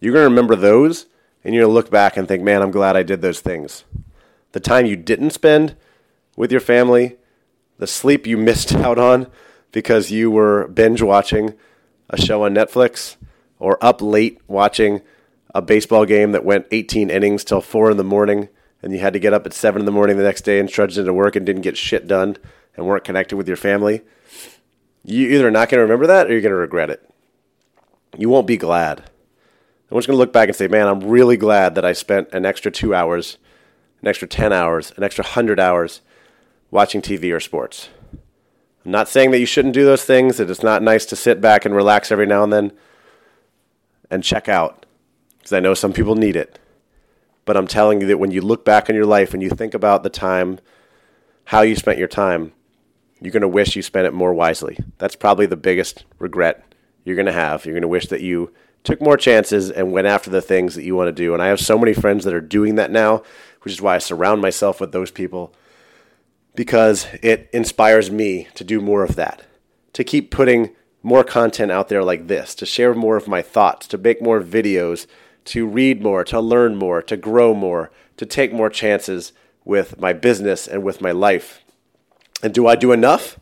you're 0.00 0.12
going 0.12 0.24
to 0.24 0.28
remember 0.28 0.56
those 0.56 1.06
and 1.44 1.54
you're 1.54 1.62
going 1.62 1.70
to 1.70 1.74
look 1.74 1.92
back 1.92 2.16
and 2.16 2.26
think, 2.26 2.42
man, 2.42 2.60
I'm 2.60 2.72
glad 2.72 2.96
I 2.96 3.04
did 3.04 3.22
those 3.22 3.38
things 3.38 3.84
the 4.50 4.58
time 4.58 4.84
you 4.84 4.96
didn't 4.96 5.30
spend 5.30 5.76
with 6.36 6.50
your 6.50 6.60
family, 6.60 7.18
the 7.78 7.86
sleep 7.86 8.26
you 8.26 8.36
missed 8.36 8.74
out 8.74 8.98
on 8.98 9.28
because 9.70 10.10
you 10.10 10.28
were 10.28 10.66
binge 10.66 11.02
watching 11.02 11.54
a 12.10 12.20
show 12.20 12.44
on 12.44 12.52
Netflix 12.52 13.14
or 13.60 13.78
up 13.80 14.02
late 14.02 14.40
watching 14.48 15.02
a 15.54 15.62
baseball 15.62 16.04
game 16.04 16.32
that 16.32 16.44
went 16.44 16.66
18 16.72 17.10
innings 17.10 17.44
till 17.44 17.60
4 17.60 17.92
in 17.92 17.96
the 17.96 18.02
morning 18.02 18.48
and 18.82 18.92
you 18.92 18.98
had 18.98 19.12
to 19.12 19.20
get 19.20 19.32
up 19.32 19.46
at 19.46 19.52
7 19.52 19.80
in 19.80 19.86
the 19.86 19.92
morning 19.92 20.16
the 20.16 20.24
next 20.24 20.42
day 20.42 20.58
and 20.58 20.68
trudged 20.68 20.98
into 20.98 21.14
work 21.14 21.36
and 21.36 21.46
didn't 21.46 21.62
get 21.62 21.76
shit 21.76 22.08
done 22.08 22.36
and 22.76 22.86
weren't 22.86 23.04
connected 23.04 23.36
with 23.36 23.46
your 23.46 23.56
family. 23.56 24.02
You 25.04 25.28
either 25.28 25.50
not 25.50 25.68
going 25.68 25.78
to 25.78 25.82
remember 25.82 26.06
that 26.06 26.26
or 26.26 26.32
you're 26.32 26.40
going 26.40 26.50
to 26.50 26.56
regret 26.56 26.90
it. 26.90 27.08
You 28.16 28.28
won't 28.28 28.46
be 28.46 28.56
glad. 28.56 29.00
I'm 29.90 29.98
just 29.98 30.06
going 30.06 30.16
to 30.16 30.20
look 30.20 30.32
back 30.32 30.48
and 30.48 30.56
say, 30.56 30.68
man, 30.68 30.88
I'm 30.88 31.00
really 31.00 31.36
glad 31.36 31.74
that 31.74 31.84
I 31.84 31.92
spent 31.92 32.32
an 32.32 32.46
extra 32.46 32.70
two 32.70 32.94
hours 32.94 33.36
an 34.02 34.08
extra 34.08 34.28
10 34.28 34.52
hours, 34.52 34.92
an 34.96 35.04
extra 35.04 35.22
100 35.22 35.58
hours 35.60 36.00
watching 36.70 37.00
TV 37.00 37.34
or 37.34 37.40
sports. 37.40 37.88
I'm 38.84 38.90
not 38.90 39.08
saying 39.08 39.30
that 39.30 39.38
you 39.38 39.46
shouldn't 39.46 39.74
do 39.74 39.84
those 39.84 40.04
things, 40.04 40.38
that 40.38 40.50
it's 40.50 40.62
not 40.62 40.82
nice 40.82 41.06
to 41.06 41.16
sit 41.16 41.40
back 41.40 41.64
and 41.64 41.74
relax 41.74 42.10
every 42.10 42.26
now 42.26 42.42
and 42.42 42.52
then 42.52 42.72
and 44.10 44.24
check 44.24 44.48
out, 44.48 44.84
because 45.38 45.52
I 45.52 45.60
know 45.60 45.74
some 45.74 45.92
people 45.92 46.16
need 46.16 46.36
it. 46.36 46.58
But 47.44 47.56
I'm 47.56 47.68
telling 47.68 48.00
you 48.00 48.06
that 48.08 48.18
when 48.18 48.32
you 48.32 48.40
look 48.40 48.64
back 48.64 48.90
on 48.90 48.96
your 48.96 49.06
life 49.06 49.32
and 49.32 49.42
you 49.42 49.50
think 49.50 49.72
about 49.72 50.02
the 50.02 50.10
time, 50.10 50.58
how 51.46 51.62
you 51.62 51.76
spent 51.76 51.98
your 51.98 52.08
time, 52.08 52.52
you're 53.22 53.32
going 53.32 53.42
to 53.42 53.48
wish 53.48 53.76
you 53.76 53.82
spent 53.82 54.06
it 54.06 54.14
more 54.14 54.34
wisely. 54.34 54.78
That's 54.98 55.16
probably 55.16 55.46
the 55.46 55.56
biggest 55.56 56.04
regret 56.18 56.64
you're 57.04 57.16
going 57.16 57.26
to 57.26 57.32
have. 57.32 57.64
You're 57.64 57.74
going 57.74 57.82
to 57.82 57.88
wish 57.88 58.06
that 58.08 58.20
you 58.20 58.52
took 58.84 59.00
more 59.00 59.16
chances 59.16 59.70
and 59.70 59.92
went 59.92 60.08
after 60.08 60.28
the 60.28 60.42
things 60.42 60.74
that 60.74 60.82
you 60.82 60.96
want 60.96 61.08
to 61.08 61.12
do. 61.12 61.32
And 61.32 61.42
I 61.42 61.46
have 61.46 61.60
so 61.60 61.78
many 61.78 61.92
friends 61.92 62.24
that 62.24 62.34
are 62.34 62.40
doing 62.40 62.74
that 62.76 62.90
now 62.90 63.22
which 63.62 63.72
is 63.72 63.82
why 63.82 63.96
I 63.96 63.98
surround 63.98 64.40
myself 64.40 64.80
with 64.80 64.92
those 64.92 65.10
people 65.10 65.54
because 66.54 67.06
it 67.22 67.48
inspires 67.52 68.10
me 68.10 68.48
to 68.54 68.64
do 68.64 68.80
more 68.80 69.02
of 69.02 69.16
that, 69.16 69.42
to 69.94 70.04
keep 70.04 70.30
putting 70.30 70.74
more 71.02 71.24
content 71.24 71.72
out 71.72 71.88
there 71.88 72.04
like 72.04 72.28
this, 72.28 72.54
to 72.56 72.66
share 72.66 72.94
more 72.94 73.16
of 73.16 73.26
my 73.26 73.40
thoughts, 73.40 73.86
to 73.88 73.98
make 73.98 74.20
more 74.20 74.42
videos, 74.42 75.06
to 75.44 75.66
read 75.66 76.02
more, 76.02 76.24
to 76.24 76.40
learn 76.40 76.76
more, 76.76 77.00
to 77.02 77.16
grow 77.16 77.54
more, 77.54 77.90
to 78.16 78.26
take 78.26 78.52
more 78.52 78.68
chances 78.68 79.32
with 79.64 79.98
my 79.98 80.12
business 80.12 80.68
and 80.68 80.82
with 80.82 81.00
my 81.00 81.10
life. 81.10 81.61
And 82.42 82.52
do 82.52 82.66
I 82.66 82.76
do 82.76 82.92
enough? 82.92 83.38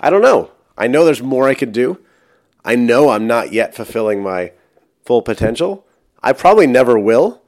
I 0.00 0.10
don't 0.10 0.22
know. 0.22 0.50
I 0.76 0.86
know 0.86 1.04
there's 1.04 1.22
more 1.22 1.48
I 1.48 1.54
could 1.54 1.72
do. 1.72 2.00
I 2.64 2.76
know 2.76 3.10
I'm 3.10 3.26
not 3.26 3.52
yet 3.52 3.74
fulfilling 3.74 4.22
my 4.22 4.52
full 5.04 5.22
potential. 5.22 5.86
I 6.22 6.32
probably 6.32 6.66
never 6.66 6.98
will, 6.98 7.42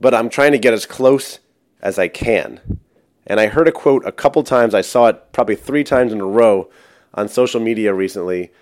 but 0.00 0.14
I'm 0.14 0.28
trying 0.28 0.52
to 0.52 0.58
get 0.58 0.74
as 0.74 0.86
close 0.86 1.40
as 1.80 1.98
I 1.98 2.08
can. 2.08 2.80
And 3.26 3.40
I 3.40 3.48
heard 3.48 3.68
a 3.68 3.72
quote 3.72 4.06
a 4.06 4.12
couple 4.12 4.42
times. 4.42 4.74
I 4.74 4.80
saw 4.80 5.08
it 5.08 5.32
probably 5.32 5.56
three 5.56 5.84
times 5.84 6.12
in 6.12 6.20
a 6.20 6.26
row 6.26 6.70
on 7.14 7.28
social 7.28 7.60
media 7.60 7.92
recently, 7.92 8.52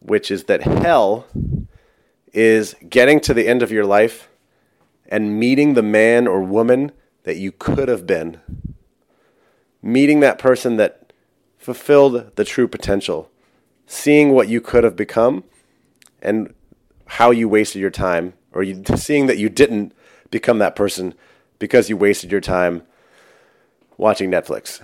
which 0.00 0.30
is 0.30 0.44
that 0.44 0.62
hell 0.62 1.26
is 2.32 2.74
getting 2.88 3.20
to 3.20 3.34
the 3.34 3.46
end 3.46 3.62
of 3.62 3.70
your 3.70 3.84
life 3.84 4.28
and 5.08 5.38
meeting 5.38 5.74
the 5.74 5.82
man 5.82 6.26
or 6.26 6.42
woman 6.42 6.92
that 7.22 7.36
you 7.36 7.52
could 7.52 7.88
have 7.88 8.06
been. 8.06 8.40
Meeting 9.82 10.20
that 10.20 10.38
person 10.38 10.76
that 10.76 11.05
fulfilled 11.66 12.30
the 12.36 12.44
true 12.44 12.68
potential. 12.68 13.28
Seeing 13.88 14.30
what 14.30 14.46
you 14.46 14.60
could 14.60 14.84
have 14.84 14.94
become 14.94 15.42
and 16.22 16.54
how 17.06 17.32
you 17.32 17.48
wasted 17.48 17.80
your 17.80 17.90
time, 17.90 18.34
or 18.52 18.62
you, 18.62 18.84
seeing 18.94 19.26
that 19.26 19.36
you 19.36 19.48
didn't 19.48 19.92
become 20.30 20.60
that 20.60 20.76
person 20.76 21.12
because 21.58 21.88
you 21.88 21.96
wasted 21.96 22.30
your 22.30 22.40
time 22.40 22.84
watching 23.96 24.30
Netflix, 24.30 24.80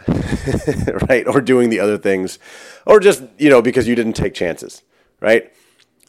right? 1.09 1.25
Or 1.29 1.41
doing 1.41 1.71
the 1.71 1.79
other 1.79 1.99
things, 1.99 2.41
or 2.85 2.99
just, 2.99 3.23
you 3.39 3.49
know, 3.49 3.63
because 3.63 3.87
you 3.87 3.95
didn't 3.95 4.15
take 4.15 4.35
chances, 4.35 4.83
right? 5.21 5.53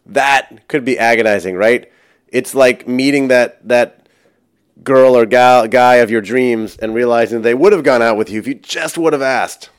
That 0.07 0.67
could 0.67 0.83
be 0.83 0.97
agonizing, 0.97 1.55
right? 1.55 1.91
It's 2.29 2.55
like 2.55 2.87
meeting 2.87 3.27
that, 3.27 3.67
that 3.67 4.07
girl 4.83 5.15
or 5.15 5.27
gal, 5.27 5.67
guy 5.67 5.95
of 5.95 6.09
your 6.09 6.21
dreams 6.21 6.77
and 6.77 6.95
realizing 6.95 7.43
they 7.43 7.53
would 7.53 7.73
have 7.73 7.83
gone 7.83 8.01
out 8.01 8.17
with 8.17 8.31
you 8.31 8.39
if 8.39 8.47
you 8.47 8.55
just 8.55 8.97
would 8.97 9.13
have 9.13 9.21
asked. 9.21 9.69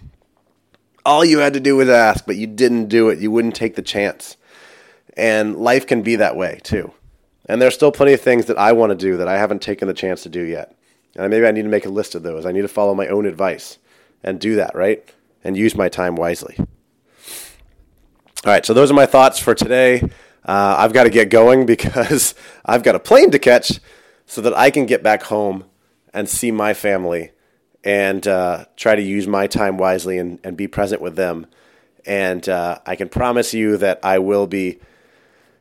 All 1.07 1.25
you 1.25 1.38
had 1.38 1.53
to 1.55 1.61
do 1.61 1.77
was 1.77 1.88
ask, 1.88 2.25
but 2.25 2.37
you 2.37 2.47
didn't 2.47 2.88
do 2.88 3.09
it. 3.11 3.19
You 3.19 3.31
wouldn't 3.31 3.55
take 3.55 3.77
the 3.77 3.83
chance. 3.83 4.37
And 5.17 5.57
life 5.57 5.87
can 5.87 6.03
be 6.03 6.17
that 6.17 6.37
way 6.37 6.61
too. 6.62 6.93
And 7.47 7.61
there's 7.61 7.75
still 7.75 7.93
plenty 7.93 8.14
of 8.14 8.21
things 8.21 8.47
that 8.47 8.59
I 8.59 8.73
want 8.73 8.90
to 8.90 8.97
do 8.97 9.19
that 9.19 9.29
I 9.29 9.37
haven't 9.37 9.61
taken 9.61 9.87
the 9.87 9.95
chance 9.95 10.23
to 10.23 10.29
do 10.29 10.43
yet. 10.43 10.77
And 11.17 11.31
maybe 11.31 11.47
I 11.47 11.53
need 11.53 11.62
to 11.62 11.69
make 11.69 11.87
a 11.87 11.90
list 11.90 12.14
of 12.14 12.23
those. 12.23 12.47
I 12.47 12.53
need 12.53 12.62
to 12.62 12.69
follow 12.69 12.95
my 12.95 13.07
own 13.09 13.27
advice 13.27 13.79
and 14.23 14.40
do 14.40 14.57
that, 14.57 14.75
right? 14.75 15.05
And 15.45 15.57
use 15.57 15.77
my 15.77 15.88
time 15.88 16.17
wisely. 16.17 16.57
All 16.59 18.53
right, 18.53 18.64
so 18.64 18.75
those 18.75 18.90
are 18.90 18.95
my 18.95 19.07
thoughts 19.07 19.38
for 19.38 19.55
today. 19.55 20.01
Uh, 20.45 20.77
I've 20.79 20.93
got 20.93 21.05
to 21.05 21.11
get 21.11 21.31
going 21.31 21.67
because 21.75 22.35
I've 22.64 22.83
got 22.83 22.95
a 22.95 23.01
plane 23.01 23.31
to 23.31 23.38
catch 23.38 23.81
so 24.27 24.40
that 24.40 24.57
I 24.57 24.71
can 24.71 24.87
get 24.87 25.03
back 25.03 25.25
home 25.25 25.64
and 26.12 26.29
see 26.29 26.51
my 26.51 26.75
family 26.75 27.33
and 27.85 28.27
uh, 28.27 28.64
try 28.77 28.97
to 28.97 29.03
use 29.03 29.29
my 29.29 29.47
time 29.47 29.77
wisely 29.77 30.18
and, 30.18 30.40
and 30.42 30.57
be 30.57 30.66
present 30.66 31.03
with 31.03 31.16
them. 31.16 31.47
And 32.07 32.49
uh, 32.49 32.79
I 32.87 32.97
can 32.97 33.09
promise 33.09 33.53
you 33.55 33.77
that 33.77 34.01
I 34.03 34.18
will 34.18 34.47
be 34.47 34.79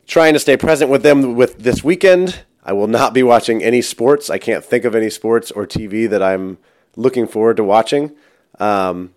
trying 0.08 0.34
to 0.34 0.40
stay 0.40 0.58
present 0.58 0.90
with 0.90 1.04
them 1.04 1.36
with 1.36 1.60
this 1.60 1.84
weekend. 1.84 2.44
I 2.64 2.74
will 2.74 2.88
not 2.88 3.14
be 3.14 3.24
watching 3.24 3.62
any 3.62 3.82
sports. 3.82 4.30
I 4.30 4.38
can't 4.38 4.64
think 4.64 4.86
of 4.86 4.96
any 4.96 5.10
sports 5.10 5.52
or 5.52 5.68
TV 5.68 6.10
that 6.10 6.24
I'm 6.24 6.58
looking 6.96 7.28
forward 7.28 7.58
to 7.58 7.64
watching, 7.64 8.16
um, 8.60 9.14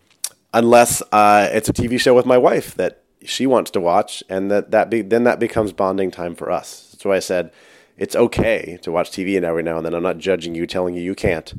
unless 0.52 1.02
uh, 1.12 1.48
it's 1.52 1.68
a 1.68 1.72
TV 1.72 2.00
show 2.00 2.14
with 2.14 2.26
my 2.26 2.38
wife 2.38 2.74
that 2.74 3.02
she 3.24 3.46
wants 3.46 3.70
to 3.72 3.80
watch, 3.80 4.22
and 4.28 4.50
that 4.50 4.72
that 4.72 4.90
be, 4.90 5.02
then 5.02 5.24
that 5.24 5.38
becomes 5.38 5.72
bonding 5.72 6.10
time 6.10 6.34
for 6.34 6.50
us. 6.50 6.88
That's 6.92 7.04
why 7.04 7.16
I 7.16 7.20
said 7.20 7.52
it's 7.96 8.16
okay 8.16 8.78
to 8.82 8.90
watch 8.90 9.10
TV 9.10 9.40
every 9.40 9.62
now 9.62 9.76
and 9.76 9.86
then. 9.86 9.94
I'm 9.94 10.02
not 10.02 10.18
judging 10.18 10.54
you, 10.54 10.66
telling 10.66 10.94
you 10.94 11.02
you 11.02 11.14
can't. 11.14 11.54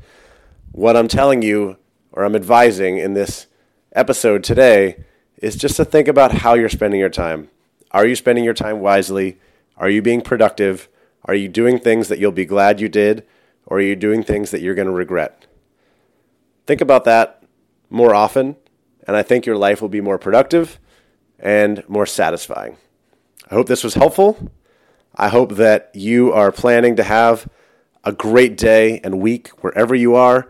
What 0.71 0.95
I'm 0.95 1.08
telling 1.08 1.41
you, 1.41 1.77
or 2.12 2.23
I'm 2.23 2.36
advising 2.36 2.97
in 2.97 3.13
this 3.13 3.47
episode 3.93 4.43
today, 4.43 5.03
is 5.41 5.56
just 5.56 5.75
to 5.77 5.86
think 5.86 6.08
about 6.08 6.32
how 6.32 6.53
you're 6.53 6.69
spending 6.69 6.99
your 6.99 7.10
time. 7.10 7.49
Are 7.91 8.06
you 8.06 8.15
spending 8.15 8.43
your 8.43 8.53
time 8.53 8.80
wisely? 8.80 9.38
Are 9.77 9.89
you 9.89 10.01
being 10.01 10.21
productive? 10.21 10.89
Are 11.25 11.36
you 11.36 11.47
doing 11.47 11.80
things 11.80 12.08
that 12.10 12.19
you'll 12.19 12.32
be 12.32 12.45
glad 12.45 12.80
you 12.80 12.89
did? 12.89 13.25
Or 13.65 13.77
are 13.77 13.82
you 13.82 13.95
doing 13.95 14.23
things 14.23 14.51
that 14.51 14.62
you're 14.62 14.75
going 14.75 14.88
to 14.88 14.93
regret? 14.93 15.45
Think 16.65 16.82
about 16.82 17.06
that 17.06 17.43
more 17.89 18.13
often, 18.13 18.56
and 19.06 19.15
I 19.15 19.23
think 19.23 19.45
your 19.45 19.58
life 19.58 19.82
will 19.82 19.89
be 19.89 20.01
more 20.01 20.17
productive 20.17 20.80
and 21.39 21.88
more 21.88 22.06
satisfying. 22.06 22.77
I 23.49 23.56
hope 23.56 23.67
this 23.67 23.84
was 23.84 23.93
helpful. 23.93 24.51
I 25.15 25.30
hope 25.30 25.53
that 25.53 25.91
you 25.93 26.34
are 26.34 26.51
planning 26.51 26.95
to 26.97 27.03
have 27.03 27.47
a 28.07 28.13
great 28.13 28.55
day 28.55 29.01
and 29.03 29.19
week 29.19 29.49
wherever 29.61 29.93
you 29.93 30.15
are. 30.15 30.47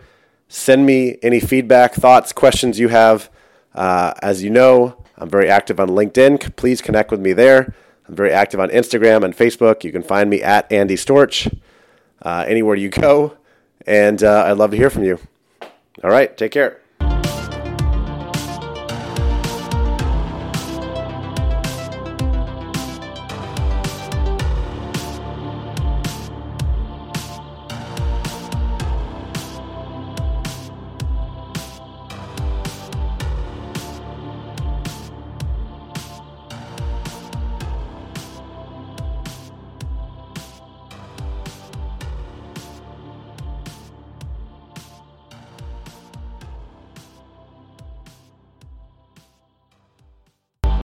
Send 0.48 0.86
me 0.86 1.18
any 1.24 1.40
feedback, 1.40 1.96
thoughts, 1.96 2.32
questions 2.32 2.80
you 2.80 2.90
have. 2.90 3.32
Uh, 3.74 4.14
as 4.22 4.44
you 4.44 4.52
know, 4.52 5.04
I'm 5.18 5.28
very 5.28 5.50
active 5.50 5.80
on 5.80 5.90
LinkedIn. 5.90 6.56
Please 6.56 6.84
connect 6.84 7.10
with 7.10 7.20
me 7.20 7.34
there. 7.34 7.74
I'm 8.08 8.16
very 8.16 8.32
active 8.32 8.60
on 8.60 8.70
Instagram 8.70 9.24
and 9.24 9.36
Facebook. 9.36 9.84
You 9.84 9.92
can 9.92 10.04
find 10.04 10.30
me 10.30 10.44
at 10.44 10.72
Andy 10.72 10.96
Storch 10.96 11.52
uh, 12.22 12.46
anywhere 12.48 12.76
you 12.76 12.90
go. 13.08 13.36
And 13.88 14.24
uh, 14.24 14.44
I'd 14.46 14.58
love 14.58 14.70
to 14.72 14.78
hear 14.78 14.92
from 14.92 15.04
you. 15.04 15.20
All 16.04 16.12
right, 16.12 16.38
take 16.38 16.52
care. 16.52 16.80